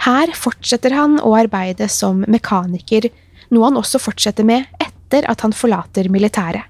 Her 0.06 0.34
fortsetter 0.36 0.96
han 0.96 1.20
å 1.20 1.36
arbeide 1.38 1.90
som 1.92 2.24
mekaniker, 2.28 3.10
noe 3.54 3.70
han 3.70 3.80
også 3.80 4.02
fortsetter 4.02 4.48
med 4.48 4.68
etter 4.84 5.28
at 5.32 5.44
han 5.46 5.56
forlater 5.56 6.10
militæret. 6.12 6.68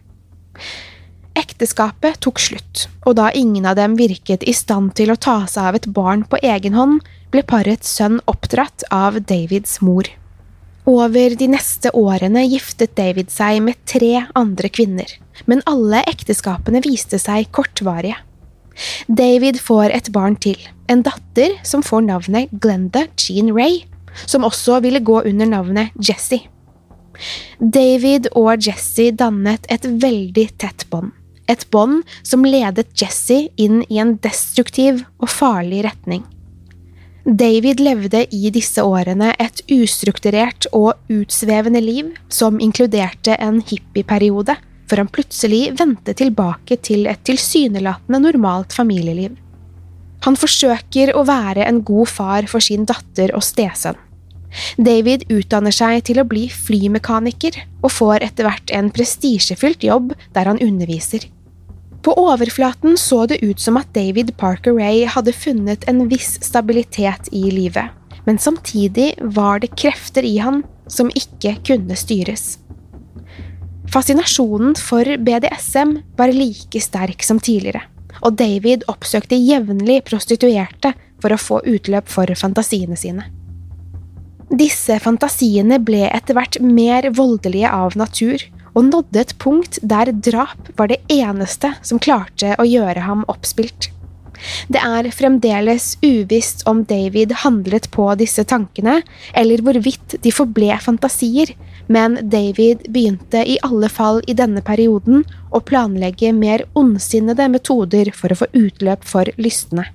Ekteskapet 1.38 2.18
tok 2.25 2.39
slutt, 2.42 2.88
og 3.06 3.18
da 3.20 3.30
ingen 3.36 3.68
av 3.70 3.77
dem 3.77 3.94
virket 4.00 4.46
i 4.48 4.56
stand 4.58 4.96
til 4.98 5.13
å 5.13 5.20
ta 5.22 5.44
seg 5.46 5.70
av 5.70 5.77
et 5.77 5.89
barn 5.94 6.24
på 6.25 6.39
egen 6.42 6.74
hånd, 6.74 7.04
ble 7.30 7.44
parets 7.46 7.92
sønn 8.00 8.18
oppdratt 8.25 8.88
av 8.94 9.20
Davids 9.30 9.77
mor. 9.86 10.10
Over 10.88 11.36
de 11.36 11.50
neste 11.51 11.92
årene 12.00 12.46
giftet 12.48 12.96
David 12.98 13.30
seg 13.34 13.60
med 13.66 13.77
tre 13.86 14.24
andre 14.39 14.72
kvinner, 14.72 15.12
men 15.46 15.62
alle 15.70 16.00
ekteskapene 16.08 16.82
viste 16.86 17.20
seg 17.22 17.51
kortvarige. 17.51 18.16
David 19.07 19.60
får 19.62 19.93
et 19.96 20.12
barn 20.13 20.38
til, 20.39 20.57
en 20.88 21.03
datter 21.05 21.57
som 21.67 21.84
får 21.86 22.05
navnet 22.07 22.53
Glenda 22.63 23.07
Jean 23.17 23.53
Ray, 23.55 23.84
som 24.25 24.46
også 24.48 24.81
ville 24.86 25.03
gå 25.03 25.22
under 25.27 25.50
navnet 25.50 25.93
Jessie. 26.01 26.48
David 27.60 28.29
og 28.38 28.62
Jessie 28.62 29.15
dannet 29.15 29.65
et 29.74 29.88
veldig 30.01 30.50
tett 30.62 30.86
bånd 30.91 31.15
et 31.48 31.67
bånd 31.72 32.03
som 32.27 32.46
ledet 32.46 32.91
Jesse 33.00 33.48
inn 33.60 33.81
i 33.88 34.01
en 34.03 34.17
destruktiv 34.24 35.03
og 35.22 35.31
farlig 35.31 35.84
retning. 35.88 36.25
David 37.27 37.81
levde 37.84 38.22
i 38.31 38.51
disse 38.55 38.84
årene 38.84 39.34
et 39.43 39.60
ustrukturert 39.74 40.69
og 40.72 40.93
utsvevende 41.12 41.81
liv 41.84 42.13
som 42.31 42.62
inkluderte 42.63 43.36
en 43.43 43.60
hippieperiode, 43.60 44.55
før 44.88 45.03
han 45.03 45.12
plutselig 45.12 45.62
vendte 45.79 46.15
tilbake 46.17 46.79
til 46.84 47.08
et 47.12 47.24
tilsynelatende 47.27 48.22
normalt 48.24 48.75
familieliv. 48.75 49.36
Han 50.25 50.38
forsøker 50.39 51.13
å 51.15 51.24
være 51.27 51.67
en 51.67 51.84
god 51.86 52.10
far 52.10 52.48
for 52.50 52.63
sin 52.63 52.88
datter 52.89 53.34
og 53.38 53.46
stesønn. 53.46 54.00
David 54.79 55.25
utdanner 55.29 55.75
seg 55.75 56.06
til 56.08 56.22
å 56.22 56.27
bli 56.27 56.48
flymekaniker 56.50 57.60
og 57.84 57.91
får 57.94 58.24
etter 58.25 58.48
hvert 58.48 58.72
en 58.74 58.89
prestisjefylt 58.96 59.84
jobb 59.84 60.13
der 60.34 60.50
han 60.50 60.62
underviser. 60.63 61.27
På 62.01 62.13
overflaten 62.22 62.96
så 62.98 63.25
det 63.27 63.41
ut 63.44 63.60
som 63.60 63.77
at 63.79 63.91
David 63.94 64.32
Parker 64.39 64.77
Ray 64.77 65.03
hadde 65.12 65.36
funnet 65.36 65.84
en 65.91 66.06
viss 66.08 66.38
stabilitet 66.46 67.27
i 67.36 67.50
livet, 67.51 67.91
men 68.24 68.39
samtidig 68.39 69.12
var 69.36 69.60
det 69.60 69.74
krefter 69.75 70.24
i 70.24 70.38
han 70.39 70.63
som 70.88 71.12
ikke 71.12 71.58
kunne 71.67 71.98
styres. 72.00 72.56
Fascinasjonen 73.88 74.75
for 74.75 75.08
BDSM 75.17 75.94
var 76.17 76.34
like 76.36 76.82
sterk 76.84 77.24
som 77.24 77.39
tidligere, 77.39 77.86
og 78.20 78.36
David 78.36 78.84
oppsøkte 78.91 79.39
jevnlig 79.39 80.01
prostituerte 80.10 80.91
for 81.24 81.32
å 81.32 81.39
få 81.39 81.62
utløp 81.63 82.12
for 82.12 82.32
fantasiene 82.36 83.00
sine. 83.00 83.29
Disse 84.48 85.00
fantasiene 85.03 85.79
ble 85.84 86.06
etter 86.12 86.36
hvert 86.36 86.60
mer 86.63 87.10
voldelige 87.15 87.72
av 87.72 87.96
natur, 88.00 88.44
og 88.75 88.91
nådde 88.91 89.24
et 89.24 89.36
punkt 89.41 89.79
der 89.82 90.12
drap 90.12 90.67
var 90.77 90.91
det 90.91 91.00
eneste 91.12 91.72
som 91.82 92.00
klarte 92.00 92.53
å 92.60 92.67
gjøre 92.67 93.08
ham 93.08 93.24
oppspilt. 93.32 93.89
Det 94.70 94.82
er 94.84 95.10
fremdeles 95.15 95.96
uvisst 96.03 96.62
om 96.70 96.84
David 96.86 97.34
handlet 97.41 97.89
på 97.94 98.06
disse 98.20 98.44
tankene, 98.48 99.00
eller 99.34 99.63
hvorvidt 99.65 100.20
de 100.22 100.34
forble 100.36 100.77
fantasier, 100.84 101.56
men 101.88 102.17
David 102.22 102.88
begynte 102.89 103.44
i 103.50 103.58
alle 103.63 103.89
fall 103.89 104.22
i 104.27 104.36
denne 104.38 104.62
perioden 104.62 105.24
å 105.50 105.62
planlegge 105.63 106.34
mer 106.36 106.65
ondsinnede 106.77 107.48
metoder 107.51 108.12
for 108.15 108.34
å 108.34 108.41
få 108.44 108.50
utløp 108.53 109.08
for 109.08 109.29
lystne. 109.38 109.88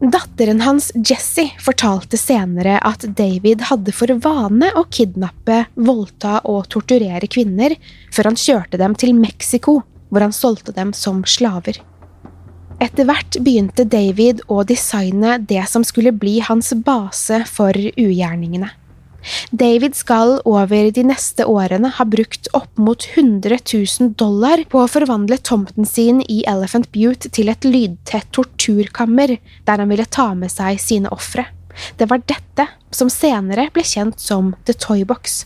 Datteren 0.00 0.62
hans, 0.64 0.88
Jesse, 0.94 1.44
fortalte 1.60 2.16
senere 2.16 2.78
at 2.80 3.04
David 3.16 3.66
hadde 3.68 3.92
for 3.92 4.08
vane 4.24 4.70
å 4.72 4.86
kidnappe, 4.88 5.66
voldta 5.76 6.38
og 6.48 6.70
torturere 6.72 7.28
kvinner 7.28 7.74
før 8.08 8.30
han 8.30 8.40
kjørte 8.40 8.80
dem 8.80 8.96
til 8.96 9.12
Mexico, 9.18 9.82
hvor 10.08 10.24
han 10.24 10.32
solgte 10.32 10.72
dem 10.72 10.94
som 10.96 11.20
slaver. 11.28 11.82
Etter 12.80 13.04
hvert 13.04 13.36
begynte 13.44 13.84
David 13.84 14.40
å 14.48 14.62
designe 14.64 15.36
det 15.36 15.66
som 15.68 15.84
skulle 15.84 16.14
bli 16.16 16.38
hans 16.48 16.72
base 16.80 17.42
for 17.44 17.76
ugjerningene. 17.76 18.70
David 19.50 19.96
skal 19.98 20.38
over 20.48 20.90
de 20.94 21.04
neste 21.04 21.44
årene 21.48 21.90
ha 21.96 22.06
brukt 22.08 22.48
opp 22.56 22.70
mot 22.80 23.04
100 23.14 23.58
000 23.72 24.14
dollar 24.20 24.64
på 24.70 24.82
å 24.82 24.90
forvandle 24.90 25.40
tomten 25.44 25.88
sin 25.88 26.22
i 26.26 26.40
Elephant 26.48 26.90
Butte 26.94 27.30
til 27.34 27.52
et 27.52 27.66
lydtett 27.66 28.30
torturkammer 28.36 29.36
der 29.68 29.82
han 29.82 29.92
ville 29.92 30.08
ta 30.08 30.30
med 30.34 30.52
seg 30.52 30.80
sine 30.82 31.12
ofre. 31.12 31.46
Det 31.96 32.08
var 32.10 32.24
dette 32.26 32.66
som 32.94 33.12
senere 33.12 33.68
ble 33.74 33.84
kjent 33.86 34.20
som 34.20 34.54
The 34.66 34.74
Toybox. 34.74 35.44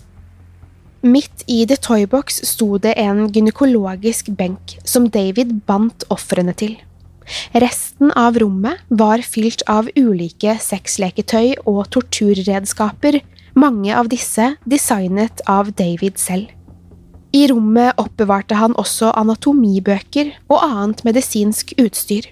Midt 1.04 1.44
i 1.52 1.66
The 1.68 1.76
Toybox 1.76 2.40
sto 2.48 2.78
det 2.80 2.94
en 3.00 3.26
gynekologisk 3.28 4.30
benk 4.38 4.78
som 4.88 5.10
David 5.12 5.52
bandt 5.68 6.06
ofrene 6.14 6.54
til. 6.56 6.78
Resten 7.56 8.10
av 8.16 8.38
rommet 8.40 8.80
var 8.88 9.22
fylt 9.24 9.62
av 9.70 9.88
ulike 9.96 10.56
sexleketøy 10.60 11.66
og 11.68 11.86
torturredskaper 11.94 13.20
mange 13.54 13.94
av 13.96 14.10
disse 14.12 14.54
designet 14.64 15.42
av 15.50 15.72
David 15.78 16.18
selv. 16.18 16.50
I 17.34 17.48
rommet 17.50 17.98
oppbevarte 17.98 18.58
han 18.60 18.76
også 18.78 19.10
anatomibøker 19.18 20.30
og 20.46 20.60
annet 20.62 21.02
medisinsk 21.06 21.74
utstyr. 21.82 22.28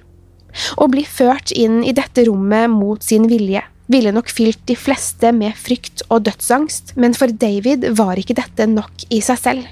Å 0.76 0.86
bli 0.92 1.02
ført 1.08 1.50
inn 1.56 1.80
i 1.82 1.94
dette 1.96 2.26
rommet 2.28 2.70
mot 2.70 3.02
sin 3.02 3.26
vilje 3.30 3.64
ville 3.92 4.12
nok 4.14 4.30
fylt 4.32 4.62
de 4.68 4.76
fleste 4.78 5.32
med 5.36 5.56
frykt 5.58 6.04
og 6.08 6.24
dødsangst, 6.28 6.94
men 6.96 7.16
for 7.18 7.32
David 7.32 7.88
var 7.98 8.20
ikke 8.20 8.38
dette 8.38 8.68
nok 8.70 9.06
i 9.10 9.20
seg 9.24 9.40
selv. 9.40 9.66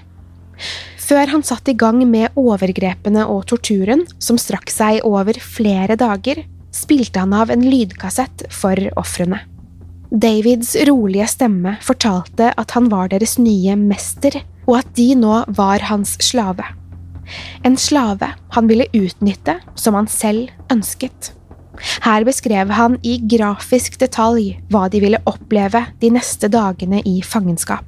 Før 1.00 1.32
han 1.32 1.44
satte 1.46 1.72
i 1.72 1.78
gang 1.78 2.02
med 2.06 2.36
overgrepene 2.38 3.24
og 3.30 3.46
torturen, 3.50 4.04
som 4.22 4.38
strakk 4.38 4.70
seg 4.70 5.00
over 5.06 5.38
flere 5.40 5.96
dager, 5.98 6.44
spilte 6.74 7.22
han 7.22 7.32
av 7.34 7.50
en 7.50 7.64
lydkassett 7.66 8.46
for 8.54 8.78
ofrene. 9.00 9.40
Davids 10.10 10.74
rolige 10.88 11.26
stemme 11.30 11.76
fortalte 11.86 12.50
at 12.58 12.72
han 12.74 12.88
var 12.90 13.12
deres 13.12 13.36
nye 13.38 13.76
mester, 13.78 14.40
og 14.66 14.80
at 14.80 14.88
de 14.98 15.12
nå 15.14 15.44
var 15.54 15.86
hans 15.86 16.16
slave. 16.24 16.66
En 17.62 17.76
slave 17.78 18.32
han 18.56 18.70
ville 18.70 18.88
utnytte 18.90 19.60
som 19.78 19.94
han 19.94 20.10
selv 20.10 20.50
ønsket. 20.72 21.30
Her 22.02 22.26
beskrev 22.26 22.74
han 22.74 22.98
i 23.06 23.20
grafisk 23.22 24.00
detalj 24.02 24.56
hva 24.72 24.88
de 24.90 25.00
ville 25.00 25.22
oppleve 25.30 25.86
de 26.02 26.10
neste 26.12 26.50
dagene 26.50 27.04
i 27.06 27.20
fangenskap. 27.22 27.86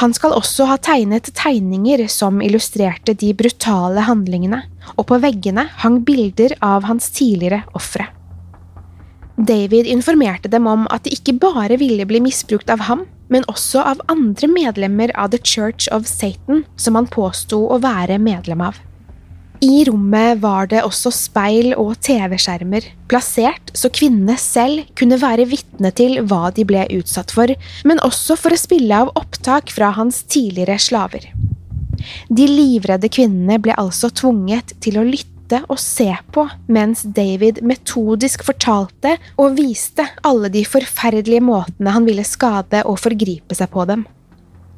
Han 0.00 0.14
skal 0.16 0.34
også 0.34 0.66
ha 0.66 0.78
tegnet 0.80 1.30
tegninger 1.36 2.06
som 2.10 2.40
illustrerte 2.42 3.14
de 3.14 3.34
brutale 3.36 4.02
handlingene, 4.06 4.62
og 4.96 5.06
på 5.10 5.18
veggene 5.22 5.66
hang 5.82 6.00
bilder 6.06 6.56
av 6.64 6.88
hans 6.88 7.10
tidligere 7.14 7.62
ofre. 7.76 8.08
David 9.46 9.86
informerte 9.86 10.50
dem 10.52 10.66
om 10.68 10.84
at 10.92 11.06
de 11.06 11.14
ikke 11.14 11.38
bare 11.40 11.78
ville 11.80 12.04
bli 12.04 12.20
misbrukt 12.20 12.68
av 12.72 12.84
ham, 12.90 13.06
men 13.32 13.46
også 13.48 13.80
av 13.86 14.02
andre 14.12 14.50
medlemmer 14.50 15.12
av 15.16 15.30
The 15.32 15.40
Church 15.40 15.88
of 15.94 16.08
Satan, 16.10 16.64
som 16.76 16.98
han 16.98 17.08
påsto 17.08 17.62
å 17.70 17.78
være 17.80 18.18
medlem 18.20 18.60
av. 18.66 18.80
I 19.60 19.84
rommet 19.84 20.40
var 20.40 20.70
det 20.72 20.80
også 20.86 21.12
speil 21.12 21.74
og 21.76 21.98
TV-skjermer, 22.04 22.86
plassert 23.12 23.72
så 23.76 23.90
kvinnene 23.92 24.38
selv 24.40 24.88
kunne 24.96 25.20
være 25.20 25.44
vitne 25.50 25.92
til 25.96 26.16
hva 26.24 26.48
de 26.56 26.64
ble 26.64 26.86
utsatt 26.96 27.32
for, 27.36 27.52
men 27.84 28.00
også 28.04 28.38
for 28.40 28.56
å 28.56 28.60
spille 28.60 29.02
av 29.04 29.12
opptak 29.20 29.72
fra 29.72 29.92
hans 29.96 30.22
tidligere 30.32 30.80
slaver. 30.80 31.28
De 32.32 32.46
livredde 32.48 33.10
kvinnene 33.12 33.60
ble 33.60 33.76
altså 33.76 34.08
tvunget 34.08 34.72
til 34.80 34.96
å 34.96 35.04
lytte 35.04 35.39
lytte 35.50 35.66
og 35.68 35.78
se 35.78 36.10
på 36.32 36.46
mens 36.68 37.02
David 37.02 37.62
metodisk 37.62 38.44
fortalte 38.44 39.16
og 39.36 39.56
viste 39.58 40.06
alle 40.22 40.48
de 40.48 40.64
forferdelige 40.64 41.42
måtene 41.42 41.90
han 41.90 42.06
ville 42.06 42.24
skade 42.24 42.84
og 42.84 42.98
forgripe 42.98 43.54
seg 43.54 43.70
på 43.70 43.84
dem. 43.86 44.06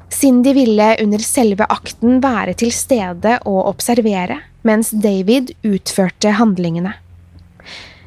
Cindy 0.09 0.53
ville 0.53 0.95
under 1.01 1.19
selve 1.19 1.65
akten 1.69 2.21
være 2.21 2.53
til 2.53 2.71
stede 2.71 3.39
og 3.45 3.67
observere, 3.67 4.39
mens 4.63 4.91
David 4.91 5.53
utførte 5.63 6.35
handlingene. 6.37 6.93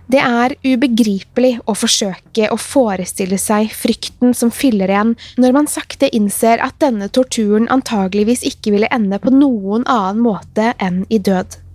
Det 0.07 0.21
er 0.23 0.55
ubegripelig 0.63 1.57
å 1.67 1.75
forsøke 1.75 2.47
å 2.55 2.57
forestille 2.57 3.41
seg 3.43 3.73
frykten 3.75 4.37
som 4.39 4.53
fyller 4.55 4.93
en 4.95 5.17
når 5.37 5.57
man 5.57 5.67
sakte 5.67 6.07
innser 6.15 6.63
at 6.63 6.79
denne 6.79 7.11
torturen 7.11 7.67
antageligvis 7.67 8.47
ikke 8.47 8.77
ville 8.77 8.93
ende 8.95 9.19
på 9.19 9.35
noen 9.35 9.83
annen 9.83 10.23
måte 10.23 10.77
enn 10.79 11.03
i 11.11 11.19
død. 11.19 11.66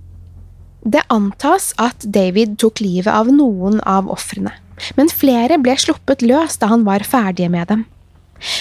Det 0.82 1.04
antas 1.14 1.72
at 1.78 2.02
David 2.02 2.58
tok 2.62 2.82
livet 2.82 3.14
av 3.14 3.30
noen 3.30 3.80
av 3.86 4.10
ofrene, 4.10 4.54
men 4.98 5.12
flere 5.14 5.60
ble 5.62 5.76
sluppet 5.78 6.24
løs 6.26 6.58
da 6.62 6.72
han 6.72 6.86
var 6.88 7.06
ferdig 7.06 7.52
med 7.54 7.70
dem. 7.70 7.84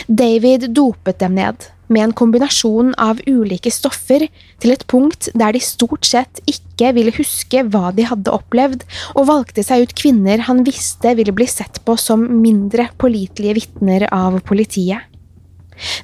David 0.06 0.68
dopet 0.76 1.22
dem 1.22 1.38
ned, 1.38 1.64
med 1.88 2.04
en 2.04 2.12
kombinasjon 2.14 2.92
av 3.00 3.22
ulike 3.24 3.72
stoffer, 3.72 4.26
til 4.60 4.74
et 4.74 4.84
punkt 4.92 5.30
der 5.32 5.56
de 5.56 5.62
stort 5.64 6.04
sett 6.06 6.42
ikke 6.44 6.92
ville 6.98 7.14
huske 7.16 7.64
hva 7.72 7.88
de 7.96 8.04
hadde 8.10 8.34
opplevd, 8.36 8.84
og 9.16 9.28
valgte 9.32 9.64
seg 9.66 9.88
ut 9.88 9.96
kvinner 9.96 10.44
han 10.46 10.60
visste 10.68 11.16
ville 11.16 11.34
bli 11.34 11.48
sett 11.50 11.80
på 11.86 11.96
som 11.98 12.28
mindre 12.42 12.90
pålitelige 13.00 13.62
vitner 13.62 14.06
av 14.12 14.42
politiet. 14.44 15.09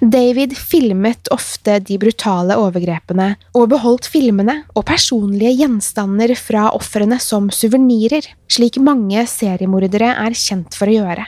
David 0.01 0.57
filmet 0.57 1.31
ofte 1.35 1.79
de 1.85 1.99
brutale 2.01 2.57
overgrepene, 2.61 3.35
og 3.57 3.71
beholdt 3.73 4.09
filmene 4.11 4.63
og 4.75 4.87
personlige 4.89 5.55
gjenstander 5.63 6.35
fra 6.39 6.71
ofrene 6.77 7.21
som 7.23 7.51
suvenirer, 7.53 8.29
slik 8.49 8.81
mange 8.83 9.27
seriemordere 9.31 10.15
er 10.27 10.37
kjent 10.37 10.77
for 10.79 10.91
å 10.91 10.99
gjøre. 11.01 11.27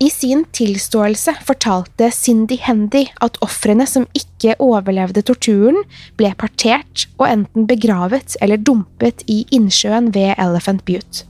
I 0.00 0.08
sin 0.08 0.46
tilståelse 0.56 1.34
fortalte 1.44 2.06
Cindy 2.16 2.56
Hendy 2.64 3.02
at 3.20 3.36
ofrene 3.44 3.84
som 3.84 4.06
ikke 4.16 4.54
overlevde 4.64 5.20
torturen, 5.28 5.82
ble 6.16 6.30
partert 6.40 7.04
og 7.18 7.26
enten 7.28 7.66
begravet 7.68 8.38
eller 8.40 8.56
dumpet 8.56 9.26
i 9.28 9.42
innsjøen 9.52 10.08
ved 10.16 10.32
Elephant 10.40 10.86
Butte. 10.88 11.26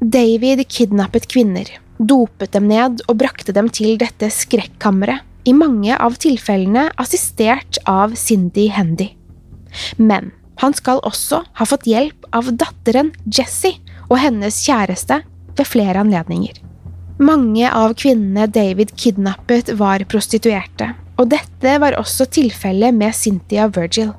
David 0.00 0.64
kidnappet 0.72 1.28
kvinner, 1.30 1.68
dopet 2.00 2.52
dem 2.56 2.68
ned 2.70 3.02
og 3.08 3.18
brakte 3.20 3.54
dem 3.56 3.68
til 3.72 3.98
dette 4.00 4.30
skrekkammeret, 4.32 5.26
i 5.48 5.54
mange 5.56 5.94
av 5.96 6.18
tilfellene 6.20 6.90
assistert 7.00 7.78
av 7.88 8.12
Cindy 8.18 8.66
Hendy. 8.68 9.06
Men 9.96 10.34
han 10.60 10.74
skal 10.76 11.00
også 11.08 11.40
ha 11.56 11.66
fått 11.66 11.88
hjelp 11.88 12.26
av 12.36 12.50
datteren 12.60 13.14
Jessie 13.24 13.80
og 14.10 14.18
hennes 14.20 14.58
kjæreste 14.66 15.22
ved 15.56 15.68
flere 15.68 16.02
anledninger. 16.04 16.58
Mange 17.20 17.68
av 17.72 17.94
kvinnene 18.00 18.46
David 18.52 18.92
kidnappet, 19.00 19.72
var 19.80 20.04
prostituerte, 20.08 20.92
og 21.20 21.32
dette 21.32 21.76
var 21.80 21.96
også 22.00 22.28
tilfellet 22.32 22.96
med 22.96 23.16
Cynthia 23.16 23.66
Virgil. 23.72 24.12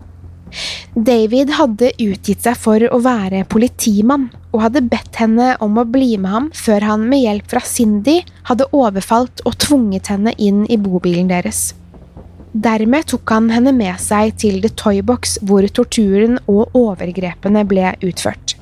David 0.96 1.54
hadde 1.56 1.94
utgitt 2.04 2.44
seg 2.44 2.58
for 2.60 2.84
å 2.92 3.00
være 3.04 3.46
politimann, 3.52 4.30
og 4.52 4.66
hadde 4.66 4.84
bedt 4.92 5.20
henne 5.22 5.54
om 5.64 5.78
å 5.80 5.88
bli 5.88 6.18
med 6.20 6.32
ham 6.36 6.50
før 6.56 6.88
han 6.90 7.06
med 7.12 7.24
hjelp 7.24 7.52
fra 7.54 7.64
Cindy 7.64 8.20
hadde 8.50 8.68
overfalt 8.76 9.44
og 9.48 9.56
tvunget 9.64 10.12
henne 10.12 10.36
inn 10.38 10.66
i 10.68 10.80
bobilen 10.82 11.32
deres. 11.32 11.72
Dermed 12.52 13.08
tok 13.08 13.32
han 13.32 13.48
henne 13.54 13.72
med 13.72 13.96
seg 14.04 14.36
til 14.42 14.60
The 14.64 14.74
Toybox 14.76 15.38
hvor 15.48 15.64
torturen 15.72 16.36
og 16.52 16.76
overgrepene 16.76 17.64
ble 17.68 17.94
utført. 18.04 18.58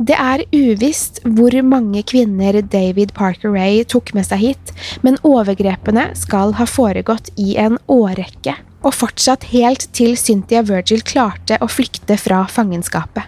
Det 0.00 0.16
er 0.16 0.46
uvisst 0.54 1.18
hvor 1.26 1.52
mange 1.66 2.00
kvinner 2.08 2.56
David 2.62 3.10
Parker 3.12 3.52
Ray 3.52 3.82
tok 3.84 4.14
med 4.16 4.24
seg 4.24 4.40
hit, 4.40 4.72
men 5.04 5.18
overgrepene 5.26 6.06
skal 6.16 6.54
ha 6.56 6.64
foregått 6.64 7.28
i 7.36 7.58
en 7.60 7.76
årrekke, 7.90 8.54
og 8.80 8.94
fortsatt 8.96 9.50
helt 9.52 9.86
til 9.96 10.16
Cynthia 10.18 10.62
Virgil 10.66 11.04
klarte 11.06 11.58
å 11.60 11.68
flykte 11.70 12.16
fra 12.20 12.44
fangenskapet. 12.50 13.26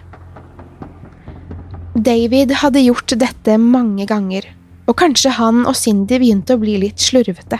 David 1.93 2.55
hadde 2.63 2.81
gjort 2.81 3.13
dette 3.21 3.59
mange 3.61 4.07
ganger, 4.09 4.47
og 4.89 4.97
kanskje 4.97 5.35
han 5.37 5.61
og 5.69 5.77
Cindy 5.77 6.17
begynte 6.17 6.57
å 6.57 6.61
bli 6.61 6.79
litt 6.81 7.03
slurvete. 7.03 7.59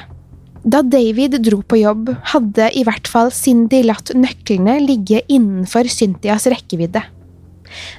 Da 0.63 0.81
David 0.81 1.37
dro 1.43 1.59
på 1.61 1.81
jobb, 1.81 2.09
hadde 2.31 2.69
i 2.73 2.85
hvert 2.87 3.07
fall 3.11 3.29
Cindy 3.35 3.83
latt 3.85 4.13
nøklene 4.15 4.79
ligge 4.81 5.21
innenfor 5.27 5.89
Cynthias 5.91 6.47
rekkevidde. 6.49 7.03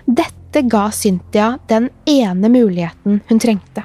Dette 0.06 0.64
ga 0.70 0.88
Cynthia 0.94 1.54
den 1.68 1.90
ene 2.08 2.50
muligheten 2.50 3.20
hun 3.28 3.42
trengte. 3.42 3.84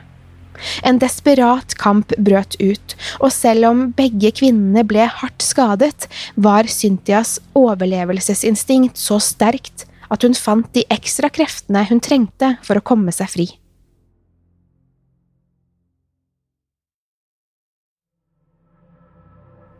En 0.83 0.99
desperat 1.01 1.75
kamp 1.79 2.13
brøt 2.17 2.57
ut, 2.61 2.95
og 3.19 3.31
selv 3.35 3.69
om 3.69 3.85
begge 3.97 4.31
kvinnene 4.41 4.85
ble 4.87 5.07
hardt 5.19 5.45
skadet, 5.45 6.09
var 6.35 6.69
Cynthias 6.69 7.37
overlevelsesinstinkt 7.57 8.99
så 8.99 9.19
sterkt 9.23 9.87
at 10.09 10.25
hun 10.25 10.35
fant 10.37 10.69
de 10.73 10.85
ekstra 10.91 11.29
kreftene 11.33 11.85
hun 11.89 12.01
trengte 12.03 12.55
for 12.65 12.79
å 12.79 12.85
komme 12.85 13.13
seg 13.15 13.29
fri. 13.35 13.49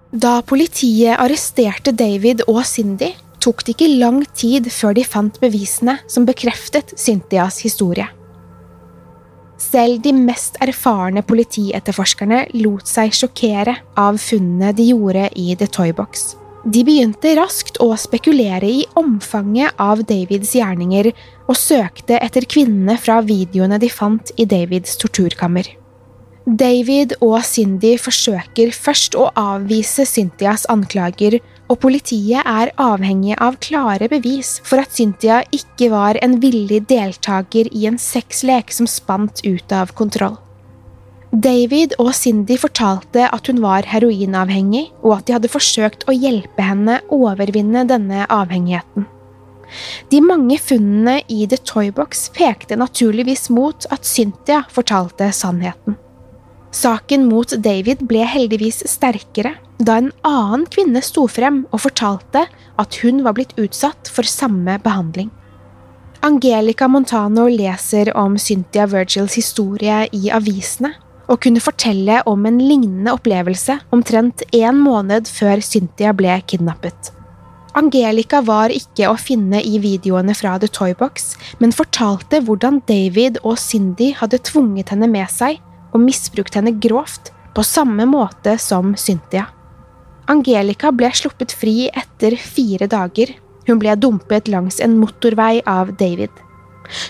Da 0.09 0.39
politiet 0.41 1.19
arresterte 1.21 1.93
David 1.93 2.41
og 2.49 2.63
Cindy, 2.65 3.11
tok 3.39 3.61
det 3.65 3.75
ikke 3.75 3.91
lang 4.01 4.23
tid 4.33 4.71
før 4.73 4.97
de 4.97 5.05
fant 5.05 5.37
bevisene 5.41 5.99
som 6.09 6.25
bekreftet 6.25 6.95
Cynthias 6.97 7.61
historie. 7.61 8.09
Selv 9.59 9.99
de 10.03 10.13
mest 10.15 10.55
erfarne 10.63 11.21
politietterforskerne 11.27 12.45
lot 12.63 12.87
seg 12.87 13.11
sjokkere 13.15 13.75
av 13.99 14.19
funnene 14.23 14.71
de 14.75 14.91
gjorde 14.93 15.27
i 15.35 15.51
The 15.59 15.67
Toybox. 15.67 16.29
De 16.63 16.83
begynte 16.83 17.33
raskt 17.37 17.79
å 17.83 17.93
spekulere 17.99 18.67
i 18.67 18.85
omfanget 18.99 19.75
av 19.79 20.01
Davids 20.07 20.51
gjerninger, 20.55 21.11
og 21.47 21.57
søkte 21.59 22.19
etter 22.19 22.47
kvinnene 22.47 22.97
fra 22.99 23.19
videoene 23.25 23.79
de 23.79 23.91
fant 23.91 24.31
i 24.37 24.47
Davids 24.47 24.97
torturkammer. 24.99 25.67
David 26.49 27.15
og 27.21 27.39
Cindy 27.45 27.93
forsøker 28.01 28.71
først 28.73 29.15
å 29.19 29.29
avvise 29.37 30.05
Cynthias 30.07 30.65
anklager, 30.71 31.39
og 31.69 31.77
politiet 31.83 32.41
er 32.41 32.71
avhengig 32.81 33.35
av 33.37 33.59
klare 33.61 34.09
bevis 34.09 34.57
for 34.65 34.81
at 34.81 34.93
Cynthia 34.95 35.43
ikke 35.53 35.91
var 35.93 36.17
en 36.23 36.39
villig 36.41 36.81
deltaker 36.89 37.69
i 37.69 37.85
en 37.89 37.99
sexlek 38.01 38.73
som 38.73 38.89
spant 38.89 39.43
ut 39.45 39.75
av 39.75 39.93
kontroll. 39.97 40.39
David 41.29 41.93
og 42.01 42.09
Cindy 42.17 42.57
fortalte 42.57 43.27
at 43.29 43.47
hun 43.51 43.61
var 43.61 43.85
heroinavhengig, 43.85 44.87
og 45.05 45.19
at 45.19 45.27
de 45.27 45.35
hadde 45.35 45.51
forsøkt 45.53 46.07
å 46.09 46.15
hjelpe 46.15 46.65
henne 46.65 46.97
overvinne 47.13 47.85
denne 47.85 48.25
avhengigheten. 48.33 49.05
De 50.09 50.17
mange 50.25 50.57
funnene 50.57 51.19
i 51.29 51.45
The 51.45 51.59
Toybox 51.61 52.31
pekte 52.33 52.79
naturligvis 52.81 53.51
mot 53.53 53.85
at 53.93 54.09
Cynthia 54.09 54.63
fortalte 54.73 55.29
sannheten. 55.29 55.99
Saken 56.73 57.29
mot 57.29 57.53
David 57.61 58.01
ble 58.09 58.25
heldigvis 58.25 58.81
sterkere 58.89 59.53
da 59.79 59.97
en 59.97 60.11
annen 60.27 60.65
kvinne 60.71 61.01
sto 61.03 61.25
frem 61.31 61.63
og 61.71 61.83
fortalte 61.85 62.45
at 62.79 62.97
hun 63.03 63.23
var 63.23 63.37
blitt 63.37 63.55
utsatt 63.59 64.11
for 64.11 64.27
samme 64.27 64.75
behandling. 64.83 65.29
Angelica 66.21 66.89
Montano 66.91 67.45
leser 67.47 68.11
om 68.17 68.35
Cynthia 68.37 68.85
Virgils 68.91 69.37
historie 69.39 70.01
i 70.11 70.27
avisene, 70.35 70.91
og 71.29 71.39
kunne 71.45 71.61
fortelle 71.63 72.17
om 72.27 72.47
en 72.49 72.57
lignende 72.59 73.13
opplevelse 73.13 73.77
omtrent 73.95 74.43
én 74.51 74.81
måned 74.81 75.29
før 75.31 75.61
Cynthia 75.63 76.11
ble 76.17 76.39
kidnappet. 76.49 77.13
Angelica 77.77 78.41
var 78.43 78.73
ikke 78.73 79.07
å 79.07 79.15
finne 79.21 79.61
i 79.61 79.77
videoene 79.79 80.33
fra 80.35 80.57
The 80.59 80.67
Toybox, 80.73 81.35
men 81.61 81.71
fortalte 81.75 82.41
hvordan 82.43 82.81
David 82.89 83.39
og 83.43 83.59
Cindy 83.61 84.09
hadde 84.17 84.41
tvunget 84.49 84.91
henne 84.91 85.07
med 85.07 85.29
seg 85.31 85.61
og 85.93 86.01
misbrukt 86.03 86.57
henne 86.57 86.75
grovt, 86.81 87.31
på 87.53 87.63
samme 87.65 88.09
måte 88.09 88.57
som 88.61 88.95
Cynthia. 88.97 89.47
Angelica 90.29 90.91
ble 90.93 91.09
sluppet 91.15 91.53
fri 91.57 91.87
etter 91.89 92.35
fire 92.37 92.87
dager. 92.89 93.31
Hun 93.67 93.79
ble 93.81 93.95
dumpet 93.97 94.49
langs 94.49 94.79
en 94.81 94.97
motorvei 95.01 95.61
av 95.65 95.95
David. 95.97 96.31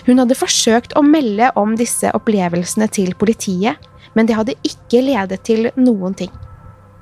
Hun 0.06 0.20
hadde 0.20 0.36
forsøkt 0.36 0.96
å 0.96 1.04
melde 1.04 1.50
om 1.60 1.76
disse 1.78 2.10
opplevelsene 2.16 2.88
til 2.92 3.14
politiet, 3.20 3.80
men 4.16 4.28
det 4.28 4.36
hadde 4.36 4.56
ikke 4.66 5.02
ledet 5.04 5.42
til 5.46 5.70
noen 5.78 6.16
ting. 6.16 6.32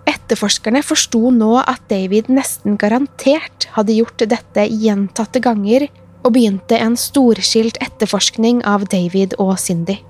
Etterforskerne 0.08 0.82
forsto 0.84 1.30
nå 1.34 1.58
at 1.60 1.86
David 1.90 2.30
nesten 2.32 2.78
garantert 2.80 3.68
hadde 3.74 3.96
gjort 3.96 4.24
dette 4.30 4.66
gjentatte 4.68 5.42
ganger, 5.44 5.88
og 6.26 6.34
begynte 6.34 6.76
en 6.82 6.96
storskilt 6.98 7.78
etterforskning 7.80 8.60
av 8.66 8.88
David 8.90 9.36
og 9.38 9.54
Cindy. 9.62 10.00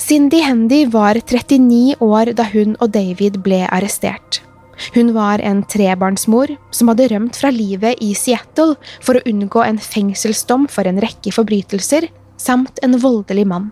Cindy 0.00 0.38
Hendy 0.40 0.86
var 0.88 1.18
39 1.20 1.98
år 2.00 2.30
da 2.32 2.46
hun 2.54 2.72
og 2.80 2.88
David 2.94 3.36
ble 3.44 3.60
arrestert. 3.68 4.38
Hun 4.94 5.10
var 5.12 5.42
en 5.44 5.60
trebarnsmor 5.68 6.54
som 6.72 6.88
hadde 6.88 7.10
rømt 7.12 7.36
fra 7.36 7.50
livet 7.52 8.00
i 8.00 8.14
Seattle 8.16 8.78
for 9.04 9.18
å 9.18 9.22
unngå 9.28 9.60
en 9.60 9.76
fengselsdom 9.76 10.64
for 10.72 10.88
en 10.88 11.02
rekke 11.04 11.34
forbrytelser, 11.36 12.06
samt 12.40 12.80
en 12.82 12.96
voldelig 13.02 13.44
mann. 13.50 13.66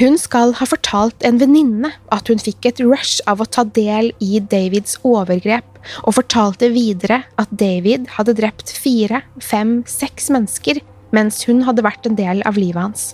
Hun 0.00 0.16
skal 0.18 0.56
ha 0.58 0.66
fortalt 0.66 1.26
en 1.28 1.36
venninne 1.38 1.92
at 2.16 2.32
hun 2.32 2.40
fikk 2.42 2.70
et 2.70 2.80
rush 2.82 3.20
av 3.30 3.44
å 3.44 3.46
ta 3.46 3.66
del 3.68 4.10
i 4.24 4.40
Davids 4.40 4.96
overgrep, 5.04 5.68
og 6.08 6.16
fortalte 6.16 6.72
videre 6.72 7.20
at 7.38 7.52
David 7.52 8.08
hadde 8.16 8.34
drept 8.40 8.72
fire, 8.72 9.20
fem, 9.44 9.82
seks 9.84 10.32
mennesker 10.32 10.80
mens 11.14 11.44
hun 11.44 11.62
hadde 11.68 11.84
vært 11.84 12.08
en 12.08 12.16
del 12.18 12.40
av 12.48 12.56
livet 12.58 12.80
hans. 12.80 13.12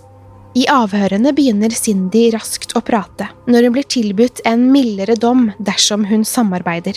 I 0.59 0.65
avhørene 0.67 1.31
begynner 1.31 1.71
Cindy 1.71 2.25
raskt 2.35 2.73
å 2.75 2.83
prate, 2.83 3.29
når 3.47 3.69
hun 3.69 3.75
blir 3.77 3.87
tilbudt 3.87 4.43
en 4.49 4.67
mildere 4.73 5.15
dom 5.15 5.53
dersom 5.63 6.09
hun 6.11 6.25
samarbeider. 6.27 6.97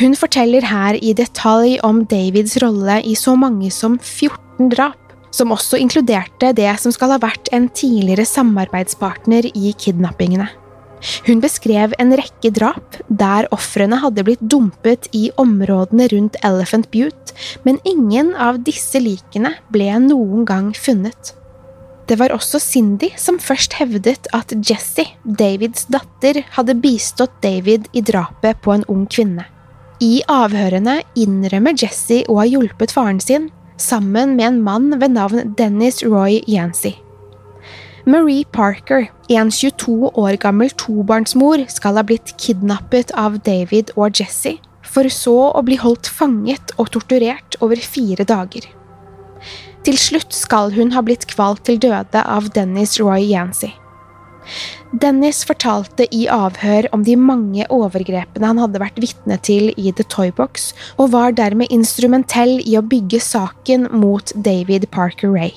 Hun 0.00 0.14
forteller 0.16 0.64
her 0.64 0.96
i 0.96 1.12
detalj 1.12 1.76
om 1.84 2.06
Davids 2.08 2.56
rolle 2.62 3.02
i 3.04 3.12
så 3.18 3.34
mange 3.36 3.68
som 3.74 3.98
14 3.98 4.70
drap, 4.72 4.96
som 5.36 5.52
også 5.52 5.76
inkluderte 5.82 6.54
det 6.56 6.70
som 6.80 6.94
skal 6.94 7.12
ha 7.14 7.18
vært 7.20 7.50
en 7.52 7.68
tidligere 7.68 8.24
samarbeidspartner 8.24 9.50
i 9.52 9.74
kidnappingene. 9.76 10.48
Hun 11.26 11.40
beskrev 11.40 11.92
en 12.00 12.12
rekke 12.16 12.50
drap 12.56 12.96
der 13.08 13.48
ofrene 13.54 14.00
hadde 14.00 14.24
blitt 14.24 14.40
dumpet 14.40 15.08
i 15.16 15.28
områdene 15.40 16.08
rundt 16.12 16.40
Elephant 16.44 16.88
Butte, 16.92 17.36
men 17.64 17.80
ingen 17.88 18.32
av 18.36 18.62
disse 18.64 19.00
likene 19.00 19.54
ble 19.72 19.92
noen 20.08 20.48
gang 20.48 20.72
funnet. 20.76 21.34
Det 22.10 22.16
var 22.18 22.32
også 22.34 22.58
Cindy 22.58 23.12
som 23.22 23.36
først 23.38 23.76
hevdet 23.78 24.26
at 24.34 24.50
Jessie, 24.66 25.12
Davids 25.22 25.84
datter, 25.94 26.40
hadde 26.56 26.74
bistått 26.82 27.36
David 27.44 27.86
i 27.94 28.02
drapet 28.02 28.58
på 28.64 28.72
en 28.74 28.82
ung 28.90 29.04
kvinne. 29.06 29.44
I 30.02 30.24
avhørene 30.26 30.96
innrømmer 31.14 31.76
Jessie 31.78 32.24
å 32.26 32.40
ha 32.40 32.48
hjulpet 32.48 32.90
faren 32.96 33.20
sin, 33.22 33.46
sammen 33.78 34.34
med 34.34 34.46
en 34.48 34.58
mann 34.66 34.88
ved 34.98 35.14
navn 35.14 35.54
Dennis 35.54 36.02
Roy 36.02 36.40
Yancy. 36.50 36.96
Marie 38.10 38.42
Parker, 38.50 39.06
en 39.30 39.54
22 39.54 40.10
år 40.18 40.40
gammel 40.42 40.74
tobarnsmor, 40.82 41.62
skal 41.70 42.00
ha 42.00 42.02
blitt 42.02 42.34
kidnappet 42.42 43.14
av 43.14 43.38
David 43.46 43.94
og 43.94 44.18
Jessie, 44.18 44.58
for 44.82 45.06
så 45.14 45.38
å 45.54 45.62
bli 45.62 45.78
holdt 45.78 46.10
fanget 46.10 46.74
og 46.80 46.90
torturert 46.96 47.60
over 47.62 47.78
fire 47.78 48.26
dager. 48.26 48.66
Til 49.86 49.96
slutt 49.96 50.34
skal 50.36 50.74
hun 50.76 50.92
ha 50.92 51.00
blitt 51.04 51.24
kvalt 51.30 51.64
til 51.64 51.78
døde 51.80 52.20
av 52.20 52.50
Dennis 52.56 52.98
Roy 53.00 53.24
Yancy. 53.30 53.70
Dennis 55.00 55.44
fortalte 55.46 56.04
i 56.12 56.24
avhør 56.32 56.88
om 56.96 57.04
de 57.06 57.14
mange 57.16 57.64
overgrepene 57.70 58.50
han 58.50 58.60
hadde 58.60 58.80
vært 58.82 58.98
vitne 59.00 59.38
til 59.46 59.70
i 59.78 59.92
The 59.94 60.04
Toybox, 60.10 60.72
og 60.98 61.12
var 61.14 61.36
dermed 61.38 61.70
instrumentell 61.72 62.58
i 62.66 62.76
å 62.76 62.84
bygge 62.84 63.22
saken 63.22 63.88
mot 63.94 64.34
David 64.34 64.88
Parker 64.90 65.32
Ray. 65.32 65.54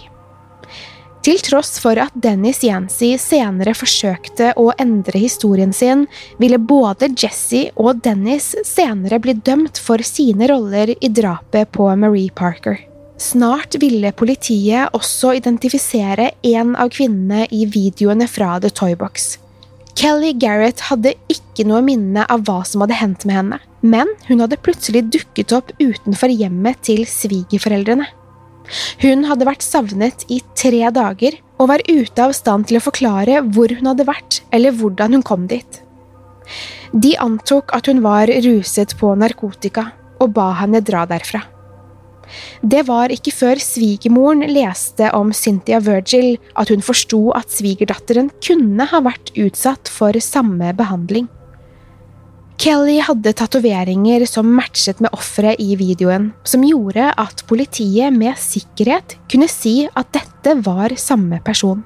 Til 1.24 1.40
tross 1.40 1.78
for 1.80 1.96
at 2.04 2.16
Dennis 2.20 2.62
Yancy 2.68 3.14
senere 3.20 3.72
forsøkte 3.80 4.52
å 4.60 4.70
endre 4.80 5.22
historien 5.24 5.72
sin, 5.72 6.06
ville 6.40 6.60
både 6.60 7.14
Jesse 7.16 7.70
og 7.80 8.04
Dennis 8.04 8.52
senere 8.68 9.22
bli 9.24 9.38
dømt 9.40 9.80
for 9.80 10.04
sine 10.04 10.52
roller 10.52 10.92
i 11.00 11.12
drapet 11.12 11.72
på 11.72 11.88
Marie 11.96 12.32
Parker. 12.36 12.93
Snart 13.22 13.76
ville 13.82 14.10
politiet 14.18 14.94
også 14.98 15.36
identifisere 15.38 16.32
en 16.50 16.74
av 16.80 16.90
kvinnene 16.94 17.46
i 17.54 17.64
videoene 17.70 18.28
fra 18.30 18.58
The 18.62 18.72
Toybox. 18.74 19.38
Kelly 19.94 20.34
Garrett 20.42 20.82
hadde 20.90 21.14
ikke 21.30 21.68
noe 21.70 21.84
minne 21.86 22.26
av 22.26 22.48
hva 22.48 22.64
som 22.66 22.82
hadde 22.82 22.98
hendt 22.98 23.28
med 23.30 23.38
henne, 23.38 23.60
men 23.86 24.10
hun 24.26 24.42
hadde 24.42 24.58
plutselig 24.66 25.06
dukket 25.14 25.54
opp 25.54 25.70
utenfor 25.78 26.34
hjemmet 26.34 26.82
til 26.88 27.06
svigerforeldrene. 27.08 28.10
Hun 29.04 29.26
hadde 29.28 29.46
vært 29.46 29.66
savnet 29.66 30.26
i 30.32 30.40
tre 30.58 30.88
dager 30.96 31.38
og 31.60 31.70
var 31.70 31.84
ute 31.86 32.26
av 32.26 32.34
stand 32.34 32.68
til 32.70 32.80
å 32.80 32.84
forklare 32.84 33.44
hvor 33.54 33.72
hun 33.76 33.92
hadde 33.92 34.08
vært 34.08 34.42
eller 34.56 34.74
hvordan 34.80 35.20
hun 35.20 35.26
kom 35.26 35.46
dit. 35.52 35.82
De 36.94 37.14
antok 37.22 37.74
at 37.76 37.88
hun 37.90 38.02
var 38.04 38.32
ruset 38.46 38.98
på 38.98 39.14
narkotika 39.20 39.92
og 40.24 40.34
ba 40.34 40.52
henne 40.60 40.82
dra 40.86 41.06
derfra. 41.10 41.44
Det 42.62 42.86
var 42.88 43.14
ikke 43.14 43.34
før 43.36 43.62
svigermoren 43.62 44.46
leste 44.50 45.12
om 45.16 45.34
Cynthia 45.36 45.80
Virgil 45.84 46.36
at 46.60 46.74
hun 46.74 46.84
forsto 46.86 47.30
at 47.38 47.54
svigerdatteren 47.54 48.32
kunne 48.44 48.90
ha 48.90 49.02
vært 49.06 49.34
utsatt 49.38 49.92
for 49.92 50.18
samme 50.24 50.74
behandling. 50.78 51.30
Kelly 52.64 53.00
hadde 53.04 53.34
tatoveringer 53.36 54.24
som 54.30 54.52
matchet 54.56 55.02
med 55.04 55.12
offeret 55.16 55.60
i 55.60 55.74
videoen, 55.76 56.30
som 56.48 56.64
gjorde 56.64 57.10
at 57.20 57.42
politiet 57.50 58.14
med 58.16 58.38
sikkerhet 58.40 59.18
kunne 59.32 59.50
si 59.52 59.82
at 59.90 60.14
dette 60.16 60.54
var 60.64 60.94
samme 61.02 61.42
person. 61.44 61.82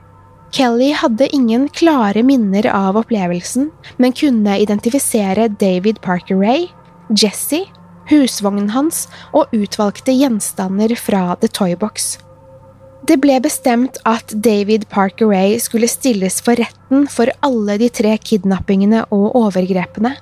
Kelly 0.54 0.92
hadde 0.96 1.28
ingen 1.36 1.66
klare 1.76 2.22
minner 2.24 2.68
av 2.72 3.00
opplevelsen, 3.00 3.72
men 3.98 4.16
kunne 4.16 4.60
identifisere 4.62 5.50
David 5.60 6.00
Parker 6.04 6.40
Ray, 6.40 6.68
Jesse 7.10 7.64
husvognen 8.12 8.72
hans 8.76 9.06
og 9.34 9.54
utvalgte 9.56 10.16
gjenstander 10.16 10.96
fra 11.00 11.36
The 11.42 11.50
Toybox. 11.52 12.16
Det 13.08 13.20
ble 13.24 13.38
bestemt 13.40 14.00
at 14.10 14.34
David 14.44 14.88
Parker 14.92 15.30
Ray 15.32 15.60
skulle 15.64 15.88
stilles 15.88 16.42
for 16.44 16.60
retten 16.60 17.06
for 17.12 17.32
alle 17.46 17.78
de 17.80 17.88
tre 17.94 18.16
kidnappingene 18.20 19.06
og 19.16 19.38
overgrepene, 19.38 20.16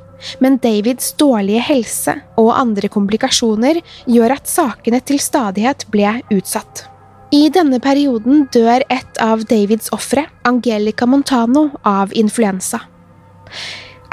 men 0.43 0.60
Davids 0.62 1.13
dårlige 1.17 1.63
helse 1.65 2.17
og 2.41 2.52
andre 2.56 2.89
komplikasjoner 2.91 3.82
gjør 4.06 4.36
at 4.38 4.52
sakene 4.52 5.02
til 5.02 5.21
stadighet 5.24 5.88
ble 5.93 6.19
utsatt. 6.36 6.86
I 7.34 7.48
denne 7.50 7.82
perioden 7.82 8.45
dør 8.54 8.86
et 8.93 9.17
av 9.24 9.41
Davids 9.50 9.89
ofre, 9.95 10.28
Angelica 10.45 11.08
Montano, 11.10 11.71
av 11.84 12.13
influensa. 12.13 12.84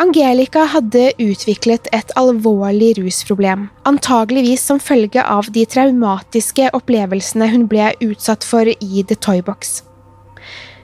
Angelica 0.01 0.65
hadde 0.73 1.13
utviklet 1.21 1.89
et 1.93 2.13
alvorlig 2.17 2.95
rusproblem, 2.99 3.67
antageligvis 3.89 4.65
som 4.65 4.81
følge 4.81 5.23
av 5.23 5.51
de 5.53 5.65
traumatiske 5.69 6.71
opplevelsene 6.77 7.49
hun 7.53 7.67
ble 7.71 7.93
utsatt 8.01 8.47
for 8.47 8.69
i 8.73 9.05
The 9.09 9.17
Toybox. 9.17 9.83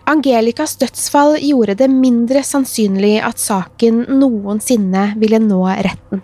Angelicas 0.09 0.77
dødsfall 0.81 1.37
gjorde 1.45 1.77
det 1.83 1.91
mindre 1.93 2.41
sannsynlig 2.45 3.19
at 3.25 3.41
saken 3.43 4.07
noensinne 4.21 5.11
ville 5.21 5.41
nå 5.43 5.61
retten. 5.85 6.23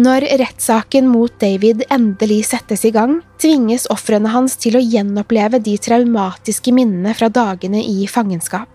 Når 0.00 0.24
rettssaken 0.38 1.08
mot 1.10 1.32
David 1.42 1.82
endelig 1.90 2.44
settes 2.52 2.84
i 2.86 2.92
gang, 2.94 3.18
tvinges 3.42 3.88
ofrene 3.90 4.30
hans 4.30 4.54
til 4.60 4.78
å 4.78 4.84
gjenoppleve 4.84 5.58
de 5.64 5.74
traumatiske 5.82 6.72
minnene 6.72 7.16
fra 7.18 7.28
dagene 7.28 7.82
i 7.82 8.06
fangenskap. 8.06 8.68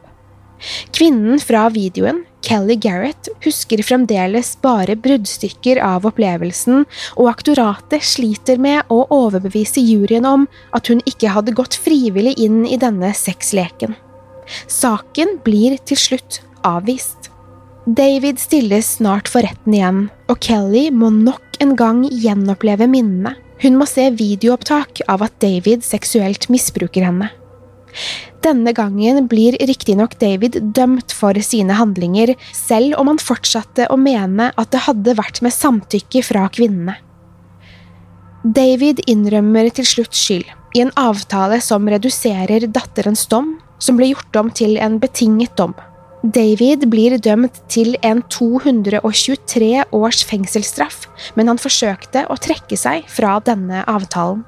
Kvinnen 0.96 1.40
fra 1.42 1.68
videoen, 1.74 2.24
Kelly 2.46 2.76
Garrett, 2.80 3.28
husker 3.44 3.82
fremdeles 3.84 4.54
bare 4.64 4.96
bruddstykker 4.96 5.82
av 5.84 6.06
opplevelsen, 6.08 6.86
og 7.18 7.30
aktoratet 7.32 8.06
sliter 8.06 8.62
med 8.62 8.86
å 8.94 9.04
overbevise 9.14 9.84
juryen 9.84 10.28
om 10.30 10.48
at 10.78 10.92
hun 10.92 11.04
ikke 11.10 11.34
hadde 11.36 11.56
gått 11.58 11.78
frivillig 11.78 12.38
inn 12.42 12.64
i 12.66 12.80
denne 12.82 13.12
sexleken. 13.18 13.98
Saken 14.70 15.40
blir 15.46 15.80
til 15.90 16.00
slutt 16.00 16.42
avvist. 16.66 17.32
David 17.86 18.40
stilles 18.42 18.96
snart 18.98 19.30
for 19.30 19.46
retten 19.46 19.76
igjen, 19.78 20.06
og 20.30 20.40
Kelly 20.42 20.88
må 20.94 21.12
nok 21.14 21.60
en 21.62 21.76
gang 21.78 22.06
gjenoppleve 22.10 22.88
minnene, 22.90 23.36
Hun 23.64 23.78
må 23.80 23.86
se 23.88 24.10
videoopptak 24.12 25.00
av 25.08 25.22
at 25.24 25.38
David 25.40 25.86
seksuelt 25.88 26.50
misbruker 26.52 27.06
henne. 27.08 27.30
Denne 28.46 28.76
gangen 28.78 29.26
blir 29.26 29.56
riktignok 29.58 30.20
David 30.22 30.60
dømt 30.78 31.14
for 31.18 31.34
sine 31.42 31.74
handlinger, 31.80 32.36
selv 32.54 33.00
om 33.02 33.10
han 33.10 33.22
fortsatte 33.22 33.88
å 33.90 33.98
mene 33.98 34.52
at 34.54 34.70
det 34.76 34.84
hadde 34.86 35.16
vært 35.18 35.42
med 35.42 35.56
samtykke 35.56 36.22
fra 36.28 36.46
kvinnene. 36.54 37.00
David 38.46 39.02
innrømmer 39.10 39.72
til 39.74 39.90
slutt 39.90 40.14
skyld, 40.14 40.46
i 40.78 40.84
en 40.84 40.94
avtale 41.00 41.58
som 41.64 41.90
reduserer 41.90 42.68
datterens 42.70 43.26
dom, 43.32 43.56
som 43.82 43.98
ble 43.98 44.12
gjort 44.12 44.38
om 44.38 44.54
til 44.54 44.78
en 44.78 45.00
betinget 45.02 45.58
dom. 45.58 45.74
David 46.22 46.86
blir 46.90 47.18
dømt 47.18 47.58
til 47.70 47.98
en 48.06 48.22
223 48.30 49.72
års 49.90 50.22
fengselsstraff, 50.26 51.08
men 51.34 51.50
han 51.50 51.62
forsøkte 51.62 52.28
å 52.30 52.38
trekke 52.38 52.78
seg 52.78 53.10
fra 53.10 53.40
denne 53.46 53.82
avtalen. 53.90 54.46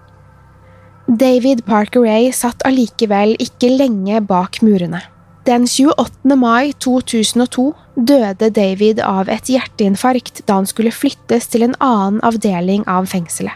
David 1.07 1.61
Parker 1.65 2.01
Ray 2.03 2.33
satt 2.35 2.65
allikevel 2.67 3.37
ikke 3.39 3.69
lenge 3.71 4.19
bak 4.27 4.57
murene. 4.59 4.99
Den 5.47 5.63
28. 5.63 6.35
mai 6.35 6.73
2002 6.83 7.69
døde 7.95 8.49
David 8.51 8.99
av 8.99 9.29
et 9.31 9.47
hjerteinfarkt 9.47 10.41
da 10.49 10.57
han 10.59 10.67
skulle 10.67 10.91
flyttes 10.91 11.47
til 11.53 11.63
en 11.63 11.77
annen 11.79 12.19
avdeling 12.27 12.83
av 12.91 13.07
fengselet. 13.07 13.55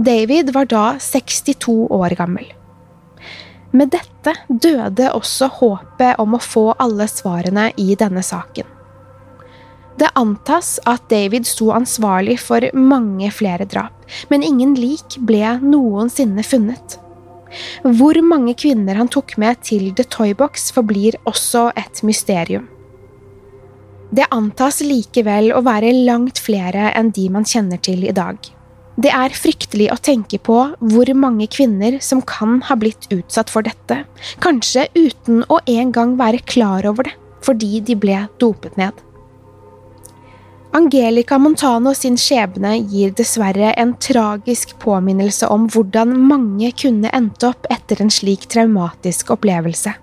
David 0.00 0.54
var 0.56 0.70
da 0.72 0.86
62 0.96 1.76
år 1.92 2.16
gammel. 2.16 2.48
Med 3.76 3.92
dette 3.92 4.32
døde 4.48 5.12
også 5.12 5.50
håpet 5.58 6.16
om 6.24 6.38
å 6.38 6.40
få 6.40 6.70
alle 6.80 7.04
svarene 7.12 7.68
i 7.76 7.92
denne 8.00 8.24
saken. 8.24 8.64
Det 10.00 10.08
antas 10.16 10.78
at 10.88 11.04
David 11.12 11.44
sto 11.44 11.68
ansvarlig 11.76 12.38
for 12.40 12.64
mange 12.72 13.28
flere 13.34 13.68
drap, 13.68 13.97
men 14.30 14.46
ingen 14.46 14.74
lik 14.78 15.18
ble 15.28 15.58
noensinne 15.62 16.44
funnet. 16.46 16.98
Hvor 17.82 18.18
mange 18.24 18.54
kvinner 18.58 18.98
han 18.98 19.08
tok 19.08 19.36
med 19.40 19.62
til 19.64 19.90
The 19.96 20.04
Toybox 20.04 20.70
forblir 20.76 21.16
også 21.28 21.70
et 21.78 22.02
mysterium. 22.04 22.68
Det 24.12 24.28
antas 24.32 24.80
likevel 24.84 25.50
å 25.52 25.64
være 25.64 25.92
langt 26.06 26.40
flere 26.40 26.92
enn 26.96 27.10
de 27.12 27.26
man 27.32 27.44
kjenner 27.48 27.80
til 27.84 28.06
i 28.08 28.14
dag. 28.16 28.38
Det 28.98 29.10
er 29.14 29.34
fryktelig 29.36 29.92
å 29.94 29.98
tenke 30.02 30.40
på 30.42 30.56
hvor 30.80 31.10
mange 31.14 31.46
kvinner 31.52 32.00
som 32.02 32.22
kan 32.26 32.58
ha 32.66 32.74
blitt 32.74 33.06
utsatt 33.14 33.52
for 33.52 33.62
dette, 33.62 34.00
kanskje 34.42 34.88
uten 34.96 35.44
å 35.46 35.60
engang 35.70 36.16
være 36.18 36.42
klar 36.42 36.88
over 36.88 37.06
det, 37.06 37.14
fordi 37.46 37.78
de 37.84 37.94
ble 37.94 38.24
dopet 38.42 38.74
ned. 38.80 38.96
Angelica 40.76 41.38
Montano 41.40 41.94
sin 41.96 42.18
skjebne 42.20 42.74
gir 42.90 43.14
dessverre 43.16 43.70
en 43.80 43.94
tragisk 44.04 44.74
påminnelse 44.82 45.48
om 45.48 45.64
hvordan 45.72 46.12
mange 46.28 46.68
kunne 46.76 47.08
endt 47.16 47.46
opp 47.48 47.64
etter 47.72 48.02
en 48.04 48.12
slik 48.12 48.44
traumatisk 48.52 49.32
opplevelse. 49.32 49.94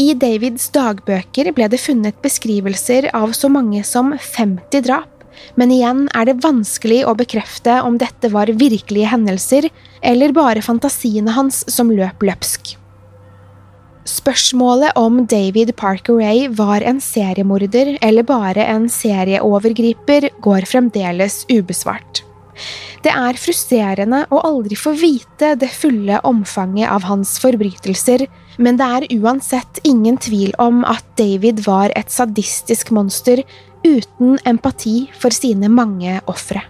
I 0.00 0.14
Davids 0.16 0.70
dagbøker 0.72 1.52
ble 1.52 1.68
det 1.68 1.82
funnet 1.82 2.16
beskrivelser 2.24 3.10
av 3.12 3.34
så 3.36 3.52
mange 3.52 3.84
som 3.84 4.14
50 4.16 4.86
drap, 4.88 5.12
men 5.60 5.72
igjen 5.74 6.06
er 6.16 6.30
det 6.30 6.40
vanskelig 6.40 7.02
å 7.04 7.14
bekrefte 7.18 7.82
om 7.84 8.00
dette 8.00 8.32
var 8.32 8.48
virkelige 8.48 9.12
hendelser 9.12 9.68
eller 10.00 10.32
bare 10.32 10.64
fantasiene 10.64 11.36
hans 11.36 11.66
som 11.68 11.92
løp 11.92 12.24
løpsk. 12.24 12.79
Spørsmålet 14.10 14.96
om 14.98 15.20
David 15.30 15.70
Parker 15.78 16.16
Ray 16.18 16.48
var 16.58 16.82
en 16.82 16.98
seriemorder 17.04 17.92
eller 18.02 18.26
bare 18.26 18.64
en 18.72 18.88
serieovergriper, 18.90 20.26
går 20.42 20.66
fremdeles 20.66 21.44
ubesvart. 21.52 22.24
Det 23.04 23.12
er 23.14 23.38
frustrerende 23.40 24.24
å 24.34 24.40
aldri 24.44 24.76
få 24.76 24.92
vite 24.98 25.54
det 25.60 25.70
fulle 25.72 26.18
omfanget 26.26 26.90
av 26.90 27.06
hans 27.08 27.36
forbrytelser, 27.40 28.26
men 28.58 28.80
det 28.80 28.88
er 28.98 29.08
uansett 29.20 29.80
ingen 29.88 30.18
tvil 30.20 30.52
om 30.60 30.82
at 30.84 31.06
David 31.20 31.62
var 31.68 31.94
et 31.96 32.10
sadistisk 32.12 32.90
monster 32.96 33.44
uten 33.86 34.36
empati 34.44 35.06
for 35.16 35.32
sine 35.32 35.70
mange 35.72 36.18
ofre. 36.28 36.66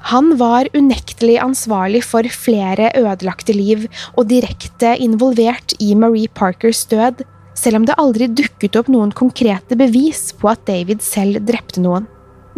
Han 0.00 0.36
var 0.38 0.68
unektelig 0.72 1.38
ansvarlig 1.42 2.04
for 2.06 2.26
flere 2.32 2.92
ødelagte 2.96 3.52
liv 3.56 3.88
og 4.14 4.28
direkte 4.30 4.94
involvert 5.02 5.74
i 5.82 5.94
Marie 5.98 6.28
Parkers 6.28 6.84
død, 6.88 7.24
selv 7.58 7.80
om 7.80 7.88
det 7.88 7.98
aldri 7.98 8.28
dukket 8.30 8.78
opp 8.78 8.88
noen 8.92 9.10
konkrete 9.12 9.76
bevis 9.76 10.30
på 10.38 10.52
at 10.52 10.62
David 10.68 11.02
selv 11.02 11.42
drepte 11.48 11.82
noen. 11.82 12.06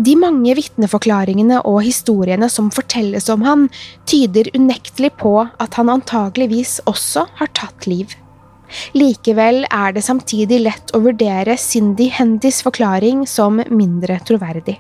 De 0.00 0.14
mange 0.16 0.55
vitneforklaringene 0.57 1.59
og 1.68 1.83
historiene 1.85 2.48
som 2.48 2.70
fortelles 2.72 3.26
om 3.33 3.42
han, 3.44 3.66
tyder 4.09 4.48
unektelig 4.57 5.12
på 5.20 5.35
at 5.44 5.76
han 5.76 5.92
antageligvis 5.92 6.79
også 6.88 7.26
har 7.40 7.53
tatt 7.57 7.88
liv. 7.90 8.14
Likevel 8.94 9.64
er 9.66 9.96
det 9.96 10.05
samtidig 10.07 10.61
lett 10.62 10.94
å 10.94 11.03
vurdere 11.05 11.59
Cindy 11.59 12.09
Hendys 12.14 12.62
forklaring 12.64 13.26
som 13.29 13.61
mindre 13.68 14.20
troverdig. 14.24 14.79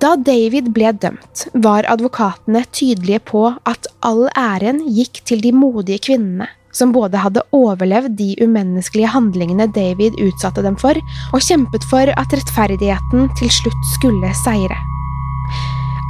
Da 0.00 0.14
David 0.16 0.70
ble 0.72 0.94
dømt, 0.96 1.42
var 1.60 1.84
advokatene 1.92 2.62
tydelige 2.72 3.20
på 3.28 3.42
at 3.68 3.88
all 4.06 4.30
æren 4.32 4.78
gikk 4.88 5.20
til 5.28 5.42
de 5.44 5.50
modige 5.52 6.00
kvinnene, 6.06 6.46
som 6.72 6.94
både 6.94 7.20
hadde 7.20 7.42
overlevd 7.52 8.14
de 8.16 8.30
umenneskelige 8.40 9.10
handlingene 9.12 9.66
David 9.76 10.16
utsatte 10.24 10.64
dem 10.64 10.78
for, 10.80 10.96
og 11.36 11.44
kjempet 11.44 11.84
for 11.90 12.08
at 12.16 12.32
rettferdigheten 12.32 13.28
til 13.36 13.52
slutt 13.52 13.90
skulle 13.92 14.32
seire. 14.40 14.78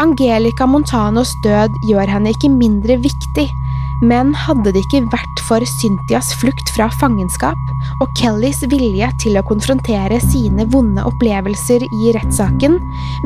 Angelica 0.01 0.71
Montanos 0.71 1.35
død 1.43 1.75
gjør 1.91 2.15
henne 2.15 2.31
ikke 2.31 2.53
mindre 2.53 2.95
viktig, 3.03 3.49
men 4.01 4.33
hadde 4.37 4.73
det 4.73 4.83
ikke 4.87 5.03
vært 5.13 5.43
for 5.45 5.65
Cynthias 5.69 6.33
flukt 6.41 6.73
fra 6.75 6.89
fangenskap 7.01 7.59
og 8.01 8.13
Kellys 8.19 8.63
vilje 8.73 9.09
til 9.23 9.39
å 9.39 9.45
konfrontere 9.47 10.21
sine 10.25 10.67
vonde 10.73 11.05
opplevelser 11.07 11.85
i 11.85 12.13
rettssaken, 12.17 12.79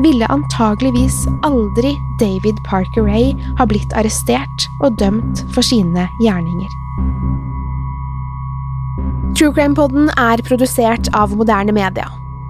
ville 0.03 0.31
antageligvis 0.31 1.23
aldri 1.47 1.95
David 2.21 2.61
Parker 2.67 3.07
Ray 3.07 3.33
ha 3.59 3.67
blitt 3.69 3.95
arrestert 3.95 4.67
og 4.81 4.99
dømt 4.99 5.45
for 5.55 5.65
sine 5.65 6.09
gjerninger. 6.23 6.71
True 9.35 9.51
Crime-poden 9.51 10.07
er 10.15 10.43
produsert 10.47 11.09
av 11.15 11.33
moderne 11.35 11.75
media. 11.75 12.07